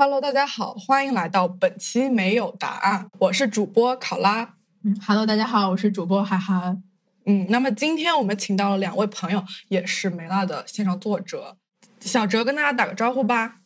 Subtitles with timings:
[0.00, 4.54] Hello，大家好，欢迎来到本期没有答案，我是主播考拉。
[4.84, 6.80] 嗯，Hello，大家好，我是主播涵涵。
[7.26, 11.56] 嗯，那么今天我们请到了两位朋友，也是梅辣的线上作者。
[11.98, 13.56] 小哲跟大家打个招呼吧。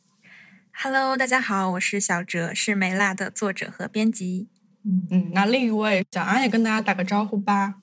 [0.73, 4.49] Hello，大家好，我是小哲，是梅辣的作者和编辑。
[4.87, 7.75] 嗯嗯，那另一位小安也跟大家打个招呼吧。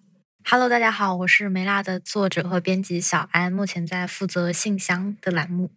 [0.50, 5.70] Hello，大家好，我是梅辣的作者和编辑小安，目前在负责信箱的栏目。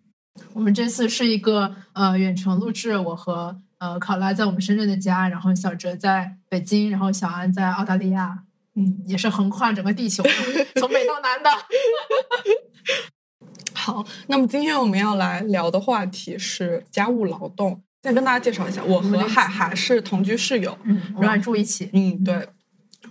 [0.55, 10.23] 我们这次是一个呃远程录制，我和呃考拉在我们深圳的家，然后小哲在北京，然后小安在澳大利亚，嗯，也是横跨整个地球，
[10.77, 11.51] 从北到南的。
[13.75, 17.83] 好，那么今天我们要来聊的话题是家务劳动。
[18.03, 22.49] 先跟大家介绍一下，我和海涵是同居室友，嗯，我俩住一起，嗯，对。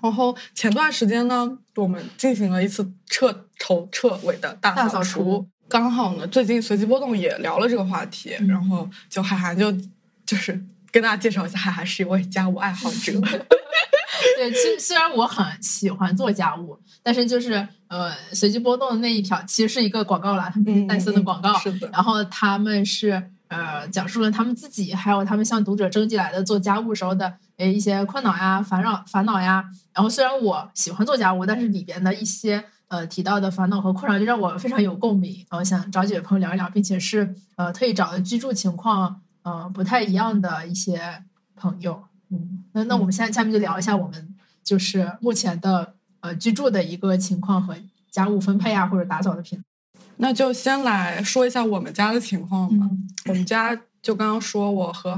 [0.02, 5.48] 然后前段时间呢，我们进行了一次彻头彻尾的大扫除。
[5.72, 9.72] 刚好呢，最近随机波动也聊了这个话题，然后就海涵就
[10.26, 13.14] 就是跟大家介绍一下，海涵是一位家务爱好者。
[14.38, 21.58] 对，其实虽然我很喜欢做家务，但是就是呃，随机波动的那一条其实是一个广告啦，他们戴森的广告。
[21.60, 21.90] 是的。
[21.94, 29.64] 然后他们是呃，讲述了他们自己还有他们向读者征集来的做家务时候的呃一些困扰呀、烦扰、烦恼呀。
[29.94, 32.66] 然后虽然我喜欢做家务，但是里边的一些。
[32.92, 41.24] 呃，提到的烦恼和困扰就让我非常有共鸣，然后想找几位朋友聊一聊，并且是呃特意找的居住情况呃不太一样的一些
[41.56, 42.04] 朋友。
[42.28, 47.78] 嗯，那那我们现在下面就聊一下我们就是目前的呃居住的一个情况和
[48.10, 49.64] 家务分配啊或者打扫的频。
[50.18, 52.90] 那就先来说一下我们家的情况吧。
[53.30, 55.18] 我们家就刚刚说我和。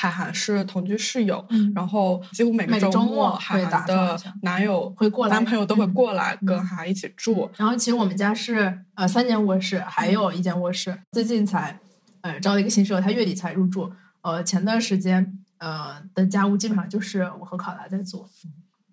[0.00, 7.50] 海涵是同居室友，然后几乎每个周末海涵的男友会过来，男朋友都会过来跟海涵一起住。
[7.54, 11.78] 然后其实我们家是呃三间卧室，还有一间卧室，最近才
[12.22, 13.92] 呃招了一个新室友，他月底才入住。
[14.22, 18.26] 呃，前段时间呃的家务基本上就是我和考拉在做。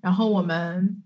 [0.02, 1.02] 然后我们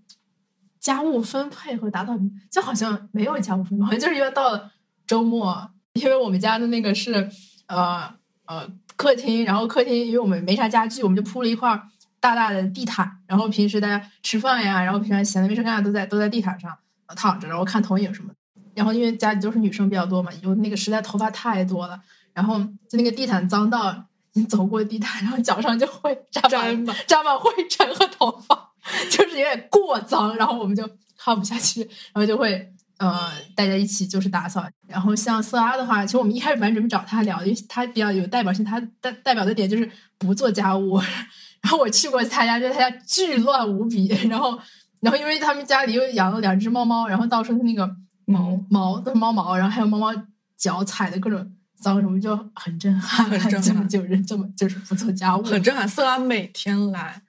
[0.80, 2.18] 家务分配和打扫，
[2.50, 4.72] 就好像没有家务分配，好像就是因为到了
[5.06, 7.30] 周末，因为我们家的那个是
[7.68, 8.12] 呃
[8.48, 8.68] 呃。
[9.02, 11.82] 客厅，然后客厅，因为我们没啥家具，我们就铺了一块
[12.20, 13.12] 大大的地毯。
[13.26, 16.78] 然后平时大家吃饭呀，然后平常闲的没事干都在都在地毯上
[17.16, 18.36] 躺着，然后看投影什么的。
[18.76, 22.00] 然后因为家里都是女生比较多嘛，就那个实在头发太多了，
[22.34, 28.70] 然后就那个地毯脏到你走过地毯，然后脚上就会沾满沾满灰尘和头发，
[29.10, 30.88] 就是有点过脏，然后我们就
[31.18, 31.82] 看不下去，
[32.14, 32.72] 然后就会。
[33.02, 34.64] 呃，大家一起就是打扫。
[34.88, 38.64] 然后像色拉的话，其实我们一开始本来准备找他聊，因为他比较有代表性。
[38.64, 39.90] 他代代表的点就是
[40.20, 41.02] 不做家务。
[41.62, 44.06] 然后我去过他家，就他家巨乱无比。
[44.30, 44.56] 然后，
[45.00, 47.90] 然后因为他们家里又养了两只猫猫，然后到时候那个
[48.26, 50.14] 毛毛都是猫毛，然后还有猫猫
[50.56, 53.28] 脚踩的各种脏什么，就很震撼。
[53.28, 55.88] 很 震撼，就是这么就是不做家务，很震撼。
[55.88, 57.24] 色拉每天来。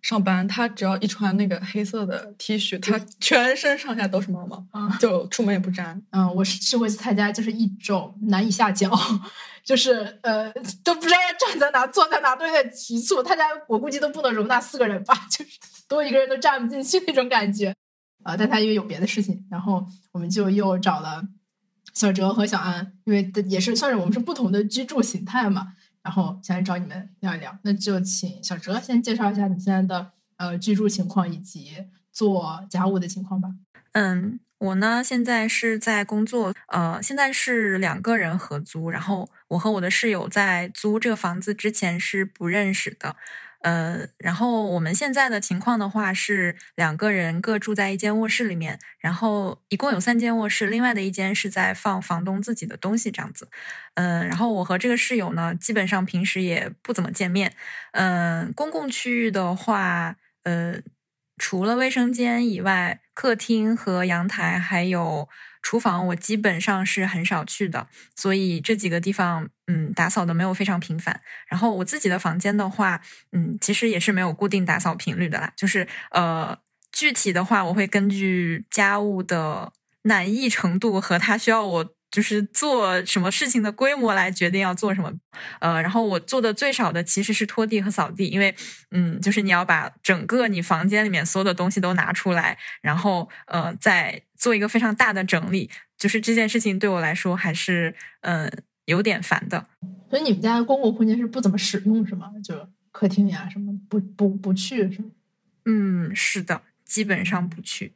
[0.00, 4.64] 上班，他只要一穿那个黑色的 T 恤，他全身上下都是毛毛，
[4.98, 6.00] 就出门也不沾。
[6.10, 8.90] 嗯，我是去过他家，就是一种难以下脚，
[9.64, 10.52] 就是呃
[10.84, 13.22] 都不知道要站在哪、坐在哪，都有点局促。
[13.22, 15.58] 他家我估计都不能容纳四个人吧， 就是
[15.88, 17.74] 多一个人都站不进去那种感觉。
[18.22, 21.22] 啊，但他因为有别的事情，然后我们就又找了
[21.92, 25.68] 小哲和小安，因为也是算是我们是不同的居住形态嘛。
[26.08, 33.50] 然后想来找你们聊一聊，那就请小哲先介绍一下你现在的呃居住情况以及做家务的情况吧。
[33.92, 43.14] 嗯，我呢现在是在工作，呃，现在是两个人合租，然后我和我的室友在租这个房子之前是不认识的。
[43.60, 53.48] 呃，然后我们现在的情况的话是两个人各住在一间卧室里面，然后一共有三间卧室，另外的一间是在放房东自己的东西这样子。
[53.94, 57.52] 嗯，然后我和这个室友呢，基本上平时也不怎么见面。
[57.92, 60.76] 嗯，公共区域的话，呃，
[61.36, 65.28] 除了卫生间以外，客厅和阳台还有。
[65.68, 71.20] 厨房我基本上是很少去的，所以这几个地方，嗯，打扫的没有非常频繁。
[71.46, 75.52] 然后我自己的房间的话，嗯，其实也是没有固定打扫频率的啦。
[75.54, 76.56] 就是呃，
[76.90, 79.70] 具体的话，我会根据家务的
[80.04, 81.94] 难易程度和它需要我。
[82.10, 85.12] 就是做什么事情的规模来决定要做什么，
[85.60, 88.56] 呃，然后我做的最少的其实是拖地和扫地，因为，
[88.92, 95.68] 嗯，就是你要把整个你房间里面所有的东西都拿出来，然后，呃，再做一个非常大的整理，
[95.98, 98.50] 就是这件事情对我来说还是，嗯，
[98.86, 99.66] 有点烦的。
[100.08, 102.32] 所以你们家的公共空间是不怎么使用是吗？
[102.42, 105.10] 就客厅呀什么不不不去是吗？
[105.66, 107.92] 嗯，是的，基本上不去。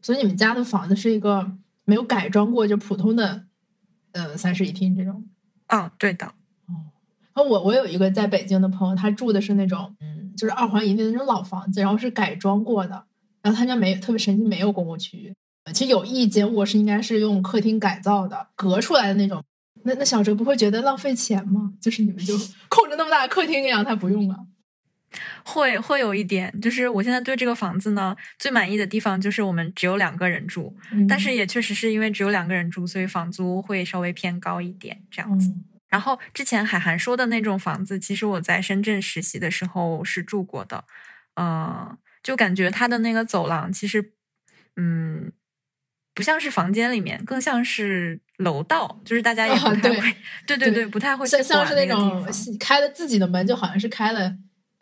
[0.00, 1.58] 所以你们家的房子是一个。
[1.86, 3.44] 没有改装过，就普通的，
[4.12, 5.28] 呃，三室一厅这种。
[5.66, 6.32] 嗯，对的。
[7.34, 13.04] 哦，我我有一个在北京的朋友，他住的是那种嗯，就是二环以内的那种老房子，然后是改装过的。
[13.42, 15.34] 然后他家没特别神奇，没有公共区域。
[15.72, 19.42] 其实有一间卧室应该是用客厅改造的，隔出来的那种。
[19.86, 21.72] 那那小哲不会觉得浪费钱吗？
[21.80, 22.34] 就是你们就
[22.68, 24.46] 空着那么大的客厅，让他不用了？
[25.44, 30.74] 会会有一点，就是我现在对这个房子呢最满意的地方就是我们只有两个人住，
[31.08, 35.54] 但是也确实是因为只有两个人住，所以房租会稍微偏高一点这样子。
[35.88, 40.84] 然后之前海涵说的那种房子，其实我在深圳实习的时候是住过的，
[41.36, 44.12] 嗯，就感觉它的那个走廊其实，
[44.76, 45.30] 嗯。
[46.14, 50.14] 不像是房间里面，更像是楼道，就是大家也不太会，
[50.46, 52.24] 对对对，不太会像像是那种
[52.58, 54.32] 开了自己的门，就好像是开了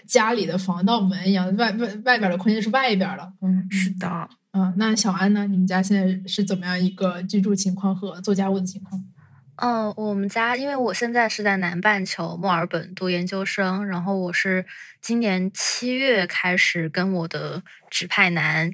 [0.07, 3.33] 家里的防盗门一样，外外外边的空间是外边了。
[3.41, 4.29] 嗯，是的。
[4.53, 5.47] 嗯，那小安呢？
[5.47, 9.03] 你们家现在是怎么样一个居住情况和做家务的情况？
[9.57, 14.67] 嗯，我们家因为我现在是在南半球墨尔本读研究生，然后我是
[15.01, 18.71] 今年七月开始跟我的指派男。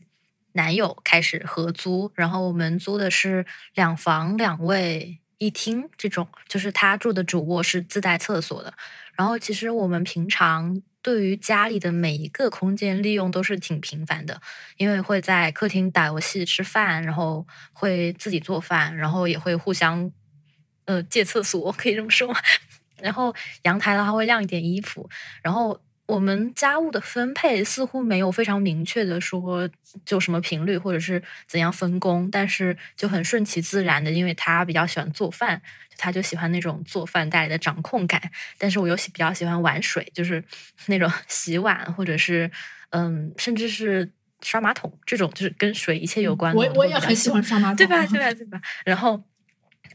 [0.52, 8.74] 男友开始合租，然后我们租的是两房两卫一厅这种，就是他住的主卧是自带厕所的。
[9.14, 14.40] 然后其实我们平常对于家里的每一个空间利用都是挺频繁的，
[14.76, 20.10] 因为会在客厅打游戏、吃饭，然后会自己做饭，然后也会互相
[20.86, 22.40] 呃借厕所，可以这么说吗。
[23.00, 25.08] 然后阳台的话会晾一点衣服，
[25.42, 25.80] 然后。
[26.08, 29.68] 我们家务的分配似乎没有非常明确的说
[30.06, 35.60] 就什么频率或者是怎样分工，但是就很顺其自然的，因为他比较喜欢做饭，
[35.98, 38.18] 他就喜欢那种做饭带来的掌控感。
[38.56, 40.42] 但是我又比较喜欢玩水，就是
[40.88, 42.50] 那种洗碗或者是
[42.88, 46.54] 嗯，甚至是刷马桶这种，就是跟水一切有关。
[46.54, 48.06] 我我也很喜欢刷马 桶，对吧？
[48.06, 48.32] 对吧？
[48.32, 48.58] 对吧？
[48.86, 49.22] 然后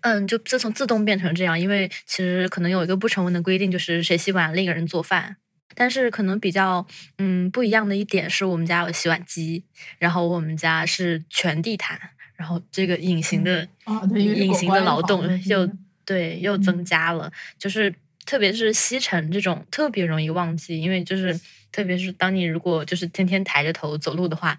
[0.01, 5.37] 嗯，就自从自动变成这样，因为其实可能有一个不成文的规定，就是谁洗碗另一个人做饭。
[5.75, 6.85] 但是可能比较
[7.17, 9.63] 嗯不一样的一点是我们家有洗碗机，
[9.97, 11.99] 然后我们家是全地毯，
[12.35, 13.67] 然后这个隐形的
[14.15, 15.69] 隐形的劳动又
[16.05, 17.93] 对又增加了，就是
[18.25, 21.39] 特别是吸尘这种特别容易忘记，因为就是
[21.71, 24.57] 特别是当你如果就是天天抬着头走路的话，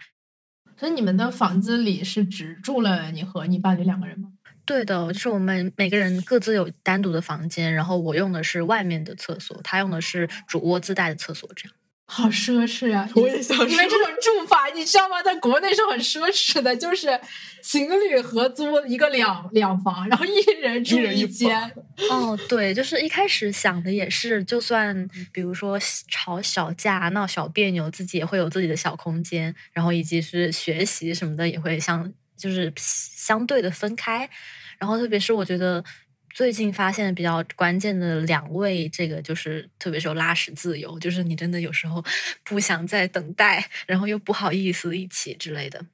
[0.77, 4.31] 所以你们的房子里是只住了你和你伴侣两个人吗？
[4.65, 11.75] 对的，就是我们每个人各自有单独的房间，然后我用的是外面的厕所，他用的是主卧自带的厕所，这样。
[12.07, 13.09] 好奢侈啊！
[13.15, 15.23] 我也想，因为这种住法，你知道吗？
[15.23, 17.19] 在国内是很奢侈的，就是
[17.63, 21.59] 情侣合租一个两两房，然后一人住一间。
[22.11, 25.79] 哦，对，就是一开始想的也是，就算比如说
[26.09, 32.13] 吵小架、闹小别扭，自己也会有自己的小空间，然后以及是学习什么的，也会像。
[32.37, 34.29] 就是相对的分开，
[34.79, 35.85] 然后特别是我觉得
[36.35, 42.05] 最近发现比较关键的两位，这个就是特别是拉屎自由，就是你真的有时候
[42.45, 45.87] 不想再等待，然后又不好意思一起之类的。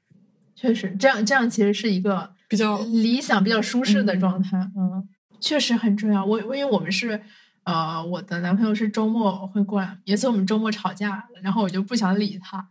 [0.54, 4.58] 确实，这样这样其实是一个比较理想、比较舒适的状态。
[4.76, 5.08] 嗯，
[5.40, 6.25] 确实很重要。
[6.25, 7.20] 我因为我们是
[7.64, 12.68] 呃，我的男朋友是周末会过来，有一次我们周末吵架，然后我就不想理他。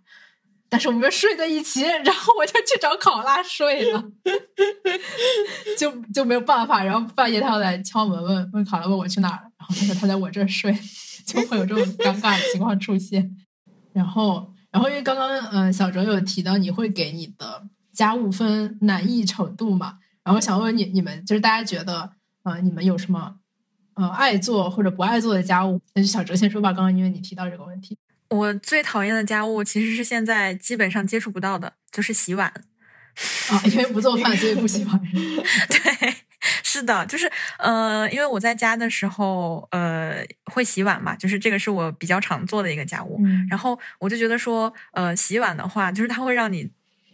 [0.70, 4.04] 但是我们睡在一起，然后我就去找考拉睡了，
[5.78, 6.84] 就就没有办法。
[6.84, 10.72] 然后半夜他要来敲门，问问考拉问我去哪儿，然后他说他在我这儿睡，
[11.26, 13.36] 就会有这种尴尬的情况出现。
[13.94, 22.12] 然后，然后因为刚刚嗯小哲有提到你会给你的家务分难易程度嘛，然后想问你你们就是大家觉得
[22.44, 23.36] 呃你们有什么
[23.96, 25.82] 呃爱做或者不爱做的家务？
[25.96, 26.72] 那就小哲先说吧。
[26.72, 27.98] 刚刚因为你提到这个问题。
[28.30, 32.48] 我最讨厌的家务其实是现在基本上接触不到的，就是洗碗。
[33.50, 35.00] 啊，因为不做饭，所以不洗碗。
[35.70, 36.16] 对，
[36.64, 43.20] 是的，就是呃，因为我在家的时候，呃，会洗碗嘛，就是这个是我比较常做的一个家务。
[43.50, 46.72] 然后我就觉得说，呃，洗碗的话，就是它会让你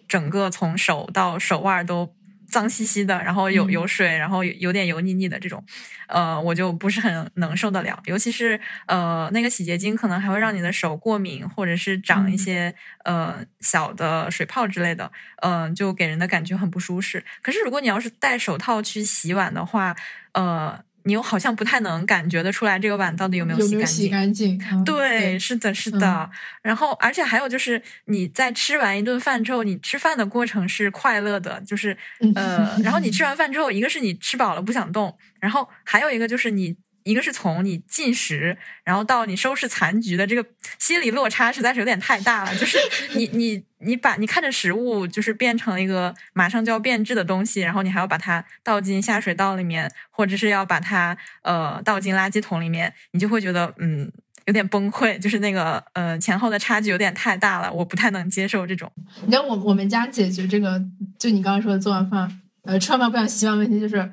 [0.08, 2.15] 整个从手到手腕都。
[2.56, 5.62] 脏兮兮的，然后有有水，然后有有点油腻腻的这种，
[6.08, 8.02] 呃，我就不是很能受得了。
[8.06, 17.26] 尤其是呃，那个洗洁精可能还会让你的手过敏，或者是长一些呃小的水泡之类的，嗯，就给人的感觉很不舒适。
[17.42, 19.94] 可是如果你要是戴手套去洗碗的话，
[20.32, 20.85] 呃。
[21.06, 24.04] 你又好像不太能感觉得出来这个碗到底有没有洗干净？
[24.06, 24.60] 洗干净？
[24.84, 26.30] 对，是的，是的。
[26.64, 31.96] 然后，而且还有就是你在吃完一顿饭之后，你吃饭的过程是快乐的，就是
[32.34, 40.44] 呃，然后你吃 完饭之后，一个是你吃饱了不想动，然后还有一个就是你一个是从你进食，然后到你收拾残局的这个
[40.80, 42.56] 心理落差实在是有点太大了。
[42.56, 42.78] 就是
[43.16, 54.12] 你你你把你看着食物就是变成了一个马上就要变质的东西，然后你还要把它倒进下水道里面，或者是要把它呃倒进垃圾桶里面，你就会觉得嗯
[54.48, 58.92] 有点崩溃，就是那个呃前后的差距有点太大了，我不太能接受这种。
[59.24, 60.84] 你知道我我们家解决这个，
[61.20, 64.12] 就你刚刚说的做完饭呃吃完饭不想洗碗问题，就是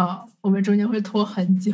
[0.00, 1.70] 呃我们中间会拖很久，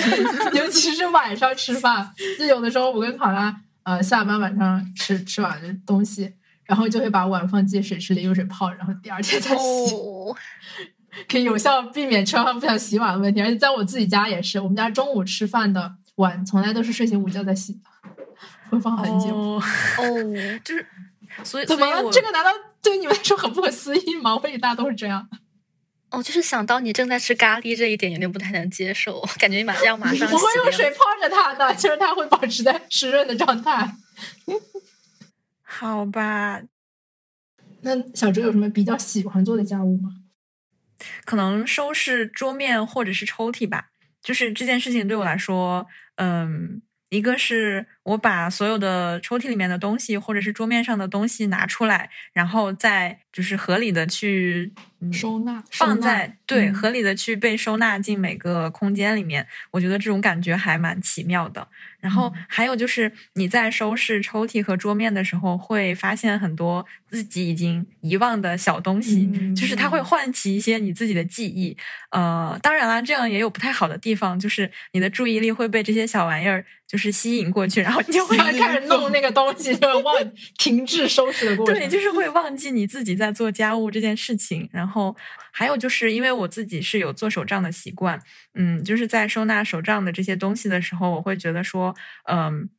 [0.52, 6.30] 尤其是晚上吃饭，就有的时候我跟考拉呃下班晚上吃吃完的东西，
[6.64, 9.94] 然后就会把碗放进水池里用水泡，然后第二天再洗。
[9.94, 10.36] 哦，
[11.26, 13.40] 可以有效避免吃完饭不想洗碗的问题。
[13.40, 17.80] 而且在我自己家也是，我们家中午吃饭的碗从来都是睡醒午觉再洗的，
[18.68, 19.34] 会放很久。
[19.34, 19.62] 哦，
[19.98, 20.04] 哦，
[20.62, 20.86] 就是
[21.42, 22.10] 所以怎么了？
[22.10, 22.50] 这个难道
[22.82, 24.36] 对你们来说很不可思议吗？
[24.36, 25.26] 我以为大家都是这样。
[26.12, 33.94] 哦，就是想到你正在吃咖喱这一点，有点不太能接受，感觉你马要马上我会用水泡着它的，就是它会保持在湿润的状态。
[35.62, 36.62] 好吧，
[37.80, 40.10] 那小哲有什么比较喜欢做的家务吗？
[41.24, 43.88] 可能收拾桌面或者是抽屉吧。
[44.22, 46.80] 就是这件事情对我来说，嗯，
[47.12, 56.74] 一个是我把所有的抽屉里面的东西或者是桌面上的东西拿出来，然后再就是合理的去、嗯、收纳放在对嗯。
[56.74, 61.68] 合理的去被收纳进每个空间里面，我觉得这种感觉还蛮奇妙的。
[62.00, 71.76] 然后还有就是你在收拾抽屉和桌面的时候，会发现很多自己已经遗忘的小东西，嗯就是它会唤起一些你自己的记忆。
[72.10, 81.74] 呃，当然啦，这样也有不太好的地方，就是你的注意力会被这些小玩意儿就是吸引过去， 然后你就会开始弄那个东西，就会忘停滞收拾的过程。
[81.74, 84.66] 对，就是会忘记你自己在做家务这件事情。
[84.72, 85.14] 然后
[85.50, 88.18] 还有就是因为我自己是有做手账的习惯，
[88.54, 92.70] 嗯，就是在收纳手账的这些东西的时候，我会觉得说，嗯，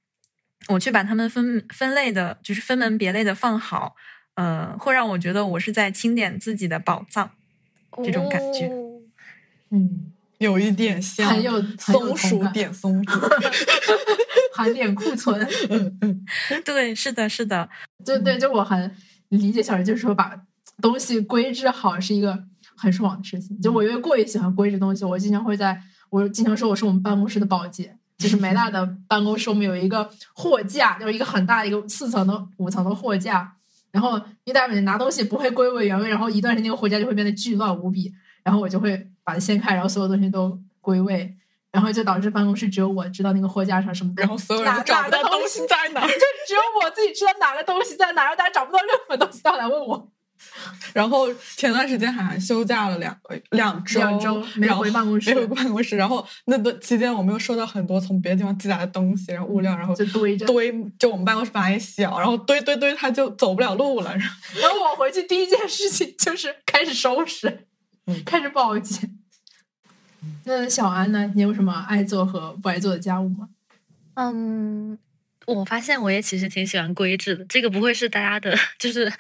[0.70, 3.96] 我去把它们分分类的，就是分门别类的放好，
[4.36, 7.32] 呃，会让我觉得我是在清点自己的宝藏。
[8.04, 9.02] 这种感觉哦
[9.70, 13.20] 嗯，有一点像还有松鼠点松鼠。
[14.56, 15.48] 盘点库存。
[16.66, 17.70] 对，是的，是的，
[18.04, 18.96] 就对，就我很
[19.30, 20.40] 理解小人，就是说把
[20.82, 22.44] 东西归置好是一个
[22.75, 23.60] 很爽的事情。
[23.62, 27.96] 就我因为过于喜欢归置东西，我经常会在我经常说我是我们办公室的保洁。
[28.18, 33.56] 就是 梅大的办公室，我们有一个货架，就是一个很大的一个四层的、五层的货架。
[33.94, 38.14] 然后因为大家每次拿东西不会归位原位，然后一段时间那个货架就会变得巨乱无比。
[38.44, 41.34] 然后我就会把它掀开，然后所有东西都归位，
[41.72, 46.14] 然后就导致办公室只有我知道那个货架上什么，然后所有人都找不到东西在哪， 就
[46.46, 50.12] 只有我自己知道哪个东西在哪，然后大家找不到任何东西，到来问我。
[50.94, 55.98] 然后前段时间海涵休假了两个两周，两周没然后回办公室没回办公室。
[55.98, 60.74] 然后那段期间，我们又收到很多从别的地方寄来的东西，然后物料，然后就堆着堆。
[61.00, 64.16] 就我们办公室本来也小，然后堆堆堆，他就走不了路了。
[64.16, 67.66] 然 后然后我回去第一件事情就是开始收拾，
[68.06, 69.10] 嗯开始保洁。
[70.46, 71.32] 那小安呢？
[71.36, 73.50] 你有什么爱做和不爱做的家务吗？
[74.16, 74.98] 嗯，
[75.46, 79.12] 我发现我也其实挺喜欢规制的，这个不会是大家的，就是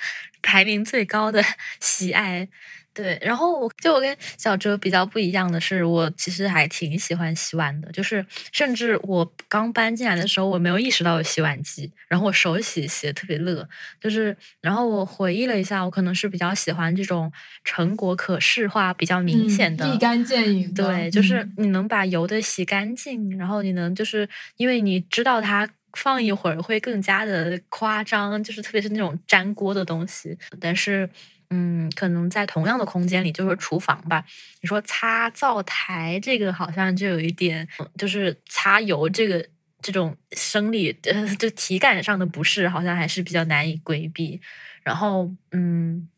[0.41, 1.43] 排名最高的
[1.79, 2.47] 喜爱。
[2.95, 13.67] 对，然后我就我跟小哲比较不一样的是，我其实还挺喜欢洗碗的，就是甚至我刚搬进来的时候，我没有意识到有洗碗机，然后我手洗洗的特别乐，
[13.99, 20.85] 就是然后我回忆了一下，我可能是比较喜欢这种成果可视化比较明显的，嗯立竿见影的。
[20.85, 31.09] 对，就是嗯你能把油的洗干净，然后你能就是因为你知道它放一会儿会更加的夸张，就是特别是那种粘锅的东西，但是。
[31.55, 34.25] 嗯，可能在同样的空间里，就是厨房吧。
[34.61, 39.45] 你说擦灶台，这个好像就有一点，嗯就是擦油这个
[39.79, 44.41] 这种生理呃，就体感上的不适，好像还是比较难以规避。
[44.81, 46.09] 然后，嗯，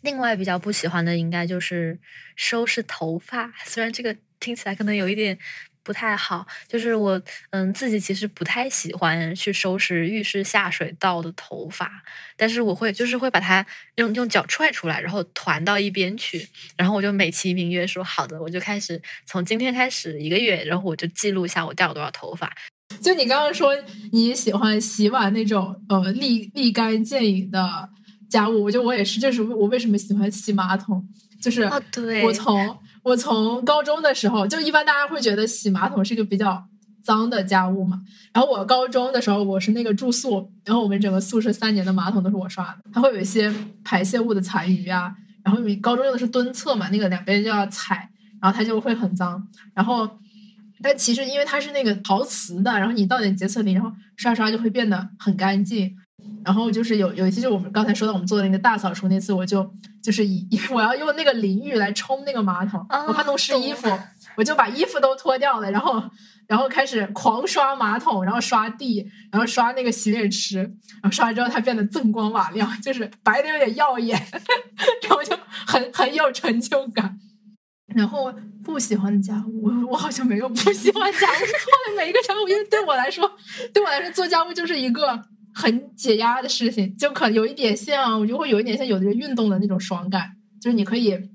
[0.00, 1.96] 另外比较不喜欢的应该就是
[2.34, 5.38] 收拾头发，虽然这个听起来可能有一点
[5.84, 12.02] 不太好，就是我嗯自己其实不太喜欢去收拾浴室下水道的头发，
[12.36, 13.64] 但是我会就是会把它
[13.96, 22.50] 用用脚踹出来，然后团到一边去，然后我就美其名曰说好的，我就开始从今天开始一个月，然后我就记录一下我掉了多少头发，
[23.00, 23.76] 就你刚刚说
[24.10, 27.88] 你喜欢洗碗那种呃立立竿见影的
[28.30, 29.20] 家务，我觉得我也是。
[29.20, 31.06] 就是我为什么喜欢洗马桶，
[31.42, 32.22] 就是哦对
[33.04, 36.66] 我从高中的时候，就一般大家会觉得洗马桶是一个比较
[37.02, 38.02] 脏的家务嘛。
[38.32, 43.52] 然后我高中的时候，我是那个住宿，然后我们整个宿舍三年的马桶都是我刷的，它会有一些
[43.84, 45.14] 排泄物的残余啊。
[45.44, 48.08] 然后你高中用的是蹲厕嘛，那个两边就要踩，
[48.40, 49.46] 然后它就会很脏。
[49.74, 50.08] 然后
[50.82, 55.94] 但其实因为它是那个陶瓷的，然后你倒点洁厕灵，然后刷刷就会变得很干净。
[56.44, 59.68] 然后就是有有一些，就我们刚才说到我们做的那个大扫除那次，我就
[60.02, 63.88] 就是以我要用那个淋浴来冲那个马桶，我怕弄湿衣服，
[64.36, 66.02] 我就把衣服都脱掉了，然后
[66.46, 74.18] 然后开始狂刷马桶，然后刷地，然后刷那个洗脸池，然后刷完之后它变得锃光瓦亮，就是白的有点耀眼，
[75.02, 77.18] 然后就很很有成就感。
[77.94, 78.32] 然后
[78.64, 83.30] 不喜欢的家务，我我好像没有不喜欢家务，每一个家务，因为对我来说，
[83.72, 85.22] 对我来说做家务就是一个
[85.54, 91.30] 很解压的事情，就可能有一点像，我就会有一点像有的人运动的那种爽感，就是你可以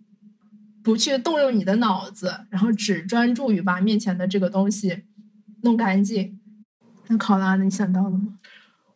[0.84, 5.04] 不去动用你的脑子，然后只专注于把面前的这个东西
[5.64, 6.40] 弄干净。
[7.08, 7.64] 那考拉呢？
[7.64, 8.38] 你想到了吗？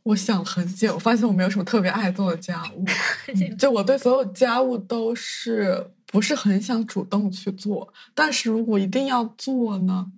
[0.04, 2.86] 我想了很久，我发现我没有什么特别爱做的家务，
[3.58, 5.92] 就我对所有家务都是。
[6.14, 10.12] 不是很想主动去做，但是如果一定要做呢，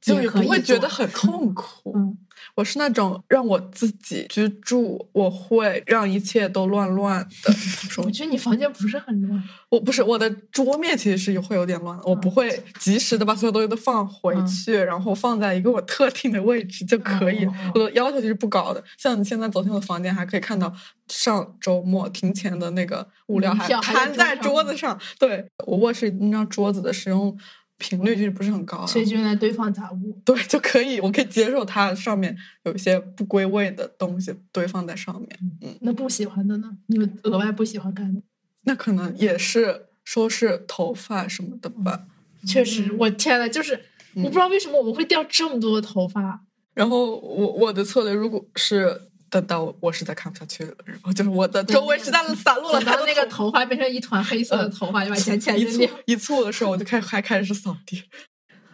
[0.00, 2.16] 就也不会觉得很痛苦。
[2.56, 7.54] 我是那种让我自己居住，我会让一切都乱乱的。
[8.02, 17.46] 我觉得你房间不是很乱，我不是我的桌面其实是会有点乱，我不会及时的把所有东西都放回去，然后放在一个我特定的位置就可以。
[17.74, 20.72] 我的要求其实不高的，像你现在走进我的房间，还可以看到
[21.08, 24.98] 上周末庭前的那个物料还摊在桌子上。
[25.18, 27.38] 对我卧室那张桌子的使用。
[27.78, 30.20] 频率就是不是很高，所以就用来堆放杂物。
[30.24, 35.38] 对，就可以，我可以接受它上面有一些不归位的东西堆放在上面。
[35.60, 36.76] 嗯，那不喜欢的呢？
[36.86, 38.22] 你们额外不喜欢干的？
[38.62, 42.06] 那可能也是收拾头发什么的吧。
[42.46, 43.80] 确实，我天呐，就是
[44.14, 46.44] 我不知道为什么我们会掉这么多头发。
[46.74, 49.02] 然后我我的策略如果是。
[49.28, 58.04] 等到我实在看不下去了，然后就是我的周围实在散落了，然后那个头发变成一团黑色的头发，就把捡起来一簇一簇的时候，我就开始还开始扫地。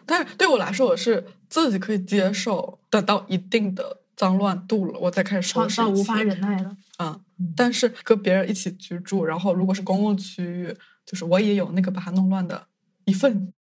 [0.05, 5.79] 但是对我来说，我是自己可以接受，等到一定的脏乱度了，我再开始收拾。
[5.79, 6.77] 到无法忍耐了。
[6.99, 7.21] 嗯，
[7.57, 12.67] 但是跟别人一起居住，然后如果是公共区域，就是我也有那个把它弄乱的
[13.05, 13.53] 一份。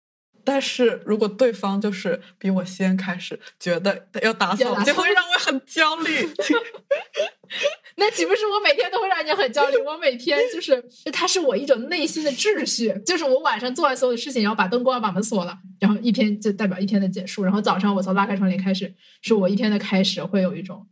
[0.52, 6.12] 但是如果对方就是比我先开始觉得要打扫，就会让我很焦虑。
[7.96, 9.78] 那岂不是我每天都会让你很焦虑？
[9.78, 10.84] 我每天就是，
[11.14, 17.46] 它是我一种内心的秩序，就是我晚上做完所有的事情，然后把灯关，把门锁了，然后一天就代表一天的结束。
[17.46, 20.86] 然后早上我从拉开窗帘开始，是我一天的开始，会有一种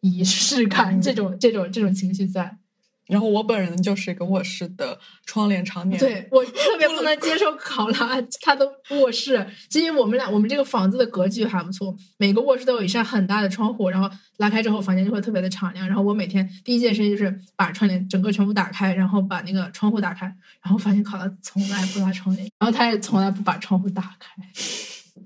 [0.00, 2.56] 仪式感，这种这种这种情绪在。
[3.06, 9.46] 然后我本人就是一个卧室的窗帘常年，对我特别 不能接受考拉他的卧室。
[9.68, 15.86] 其实我们俩我们这个房子的格局还不错，每个卧室都有一扇很大的窗户，然后拉开之后房间就会特别的敞亮。
[15.86, 20.26] 然后我每天第一件事情就是把窗帘整个全部打开，然后把那个窗户打开，
[20.62, 24.42] 然后发现考拉从来不拉窗帘，然后他也从来不把窗户打开。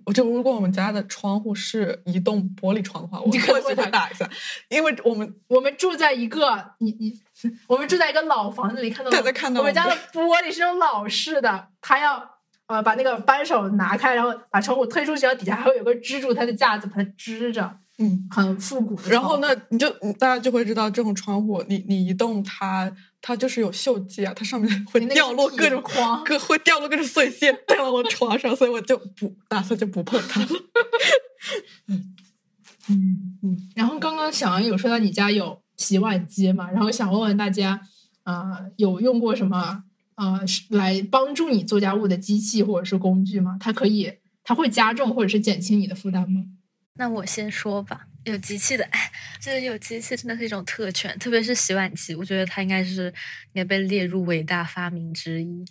[0.04, 4.28] 我就如果我们家的窗户是移动玻璃窗的话，我会打一下，
[4.68, 7.20] 因为我们我们住在一个你你
[7.66, 17.78] 我们住在一个老房子里，看到大家看到我们家的玻璃是种老式的，他要呃把那个扳手拿开，然后把窗户推出去，然后底下还会有个支住它的架子，把它支着。
[18.02, 18.98] 嗯，很复古。
[19.10, 22.90] 然后呢，你就大家就会知道，这种窗户，你你移动它，
[23.22, 30.48] 它就是有锈迹啊，它上面会掉落各种框，各会掉落各种碎屑掉到我床上，所以我就不打算就不碰它了。
[31.88, 32.14] 嗯
[32.88, 33.70] 嗯嗯。
[33.74, 37.80] 然后刚刚小杨有说到你家有洗碗机嘛，然后想问问大家，
[38.22, 43.56] 啊，有用过什么啊来帮助你做家务的机器或者是工具吗？
[43.60, 46.44] 它可以，它会加重或者是减轻你的负担吗？
[46.94, 53.06] 那我先说吧，有机器的，哎，这个有机器真的是一种特权，特别是洗碗机，我觉得它应该是
[53.52, 55.64] 应该被列入伟大发明之一。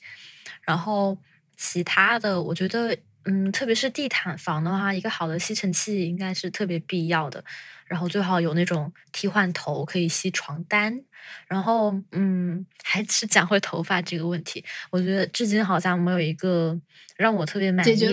[0.62, 1.18] 然后
[1.56, 7.44] 其他的，我觉得，嗯，特别是地毯房的话，一个好的吸尘器应该是特别必要的。
[7.90, 11.02] 然后最好有那种替换头，可以吸床单。
[11.48, 16.80] 然后，嗯，还是讲回头发这个问题，我觉得至今好像没有一个
[17.18, 18.08] 让我特别满意的对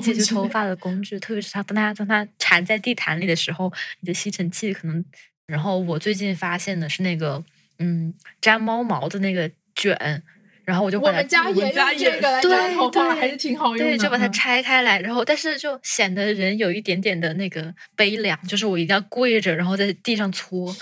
[0.00, 5.04] 解决头发的工具，特别是它当它当它缠在地毯里的时候，你的吸尘器可能。
[5.46, 7.42] 然后我最近发现的是那个，
[7.78, 10.22] 嗯，粘猫毛的那个卷。
[10.70, 13.84] 然后我就把我们家也用这个来粘头发，还是挺好用的。
[13.84, 20.72] 对，就把它拆开来，然后但是就显得人有一点点的那个悲凉，就是我一定要跪着，然后在地上搓。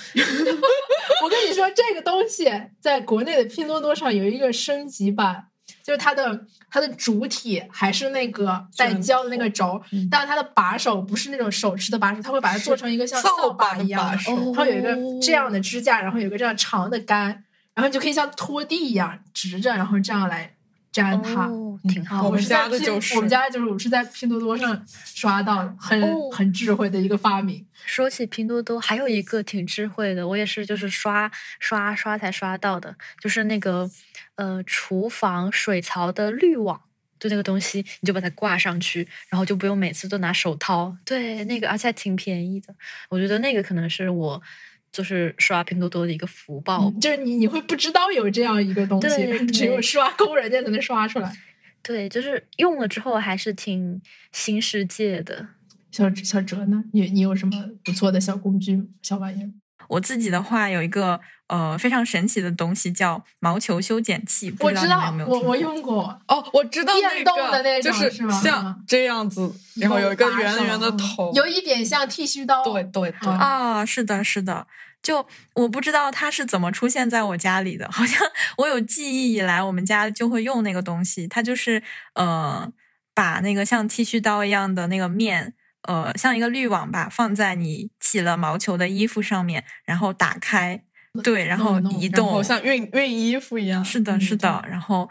[1.25, 5.45] 我跟你说，这个东西在国内的拼多多上有一个升级版，
[5.83, 6.39] 就是它的
[6.71, 14.15] 它的主体还是那个带胶的那个轴，但是它的把手不是那种手持的把手，它会把它做成一个像扫把一样，
[14.55, 17.45] 它有一个这样的支架，然后有个这样长的杆。
[17.79, 20.53] 然后你就可以像拖地一样直着，然后这样来
[20.91, 21.47] 粘它。
[21.47, 22.27] 哦，挺好。
[22.27, 27.65] 我们家的就是我们家就是我是在拼多多上刷到，很、哦很智慧的一个发明。
[27.87, 33.89] 说起拼多多，还有一个挺智慧的，我也是就是刷刷刷才刷到的，就是那个
[34.35, 36.83] 呃厨房水槽的滤网，
[37.21, 40.97] 就那个东西，你就把它挂上去，然后就不用每次都拿手掏。
[41.05, 42.75] 对，那个而且还挺便宜的，
[43.09, 44.43] 我觉得那个可能是我
[44.93, 46.89] 就是刷拼多多的一个福报。
[46.89, 49.09] 嗯就是你你会不知道有这样一个东西，
[49.53, 51.33] 只有对刷工人家才能刷出来。
[51.83, 54.01] 对，就是用了之后还是挺
[54.33, 55.49] 新世界的。
[55.91, 56.85] 小小哲呢？
[56.93, 59.51] 你你有什么不错的小工具、小玩意儿？
[59.89, 66.21] 我自己的话有一个呃非常神奇的东西叫毛球修剪器，不我知知道你有道，我我没有听过用过。
[66.29, 72.63] 哦，我知道电动的那种就是吗像这样子，然后有一个圆圆的头，有一点像剃须刀。
[72.63, 74.67] 对对对，啊啊，是的，是的，
[75.03, 78.21] 就我不知道它是怎么出现在我家里的，好像
[78.59, 81.83] 我有记忆以来，我们家就会用那个东西，它就是
[82.15, 82.71] 呃，
[83.15, 90.83] 把那个像剃须刀一样的那个面，呃，像一个滤网吧，放在你起了毛球的衣服上面，然后打开，
[91.23, 93.85] 对，然后移动，像熨熨衣服一样。
[93.85, 95.09] 是的，嗯是的，然后。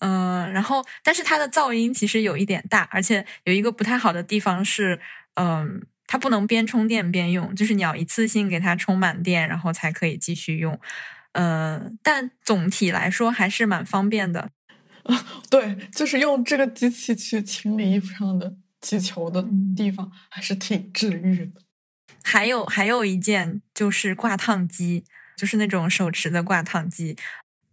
[0.00, 5.00] 嗯、然后，但是它的噪音其实有一点大，而且有一个不太好的地方是，
[5.34, 10.78] 嗯、它不能边充电边用，就是你要一次性给它充满电，然后才可以继续用。
[11.32, 14.50] 呃，但总体来说还是蛮方便的。
[15.50, 19.44] 对，就是用这个机器去清理衣服上的击球的
[19.76, 21.60] 地方，还是挺治愈的。
[22.22, 25.04] 还有还有一件就是挂烫机，
[25.36, 27.16] 就是那种手持的挂烫机。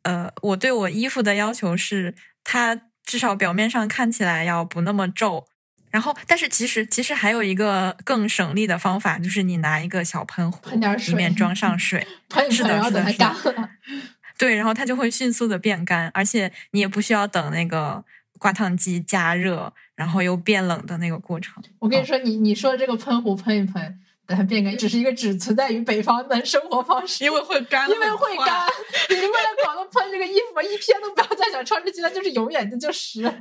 [0.04, 5.48] 呃，我对我衣服的要求是，它至少表面上看起来要不那么皱。
[5.92, 12.06] 然后，但是其实其实还有一个更省力的方法，就是你拿一个小喷壶，喷点水里面装上水，
[12.52, 13.36] 是的是的。
[14.38, 18.04] 对，然后它就会迅速的变干，而且你也不需要等那个
[18.38, 21.64] 挂烫机加热，然后又变冷的那个过程。
[21.80, 27.24] 我跟你说，你你说这个喷壶喷一喷，等它变干，只是一个只存在于北方的生活方式。
[27.24, 28.68] 因为会干，因为会干，
[29.10, 33.34] 你为了广东喷这个衣服，一天都不要再想穿出去，它就是永远的就湿了。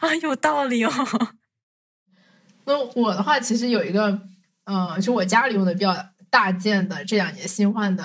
[0.00, 0.90] 啊，有道理哦。
[2.66, 4.20] 那我的话，其实有一个，
[4.64, 5.96] 呃，就我家里用的比较
[6.28, 8.04] 大件的，这两年新换的，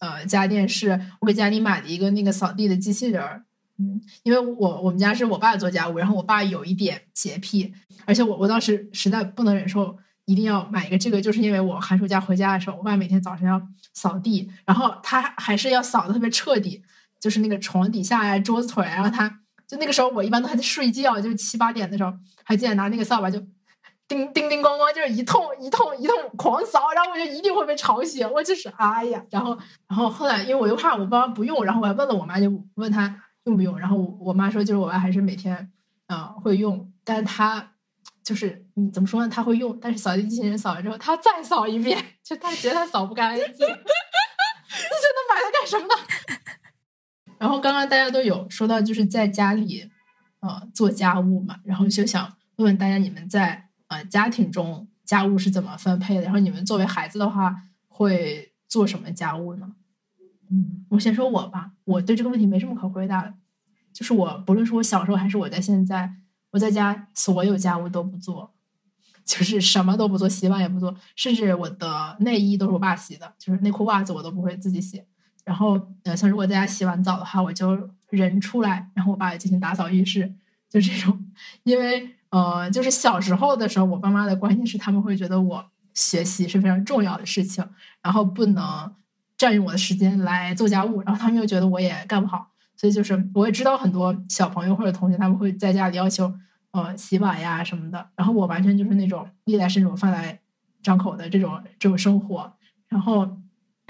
[0.00, 3.44] 呃，家电是我给家里买的一个那个扫地的机器人儿。
[3.78, 7.72] 嗯，因为我我们家是我爸做家务，然后我爸有一点洁癖，
[8.06, 13.62] 而且我我当时实在不能忍受，一定要买一个这个，就是因为我寒暑假回家的时候，我爸每天早上要
[13.94, 16.82] 扫地，然后他还是要扫的特别彻底，
[17.20, 19.28] 就是那个床底下呀、桌子腿啊，然后他
[19.68, 22.12] 就那个时候我一般都还在睡觉，就七八点的时候，
[22.44, 23.38] 还记得拿那个扫把就
[24.08, 35.56] 叮叮叮咣咣，就是一通一通一通狂扫，然后我就一定会被吵醒，我就是哎呀，然后然后后来因为我又怕我爸妈不用，然后我还问了我妈，就问她用不用，然后我我妈说就是我爸还是每天
[36.06, 37.72] 啊、呃会用，但是他
[38.22, 39.28] 就是你怎么说呢？
[39.28, 43.76] 他会用，但是扫地机器人扫完之后，他再扫一遍， 就他觉得他扫不干净，你觉得
[45.28, 45.94] 买它干什么呢？
[47.38, 49.90] 然后刚刚大家都有说到，就是在家里
[50.40, 56.22] 呃做家务嘛，然后就想问问大家，你们在呃家庭中家务是怎么分配的？
[56.22, 57.54] 然后你们作为孩子的话，
[57.88, 59.72] 会做什么家务呢？
[60.50, 63.34] 嗯，我先说我吧，我对这个问题没什么可回答的，
[63.92, 66.12] 就是我不论是我小时候还是我在现在，
[66.50, 68.54] 我在家所有家务都不做，
[69.24, 75.02] 就是什么都不做，洗碗也不做，甚至我的内衣都是我爸洗的，就是内裤袜子我都不会自己洗。
[75.44, 80.34] 然后，呃，像如果在家洗完澡的话，我就人出来，然后我爸也进行打扫浴室，
[80.68, 81.24] 就这种。
[81.62, 87.66] 因为，呃，就是小时候的时候，我爸妈的观念是他们会觉得我学习是非常重要的事情，
[88.02, 88.94] 然后不能
[89.38, 96.30] 占用我的时间来做家务，然后他们又觉得我也干不好，所以就是我也知道很多小朋友或者同学他们会在家里要求，
[96.72, 100.38] 呃，洗碗呀什么的，然后我完全就是那种衣来伸手饭来
[100.82, 102.52] 张口的这种这种生活，
[102.88, 103.38] 然后。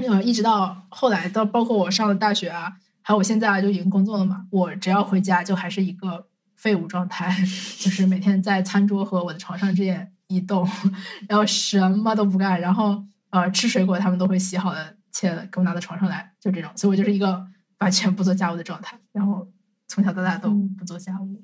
[0.08, 7.37] 呃，一直到后来，到包括我上了大学啊，还有我现在啊就已经工作了嘛，我只要回家就还是一个废物状态，
[7.80, 10.64] 就是每天在餐桌和我的床上之间移动，
[11.28, 17.47] 然后什么都不干，然后呃吃水果他们都会洗好的切给我拿到床上来，就这种，所以我就是一个
[17.79, 19.47] 完全不做家务的状态，然后
[19.87, 21.42] 从小到大都不做家务。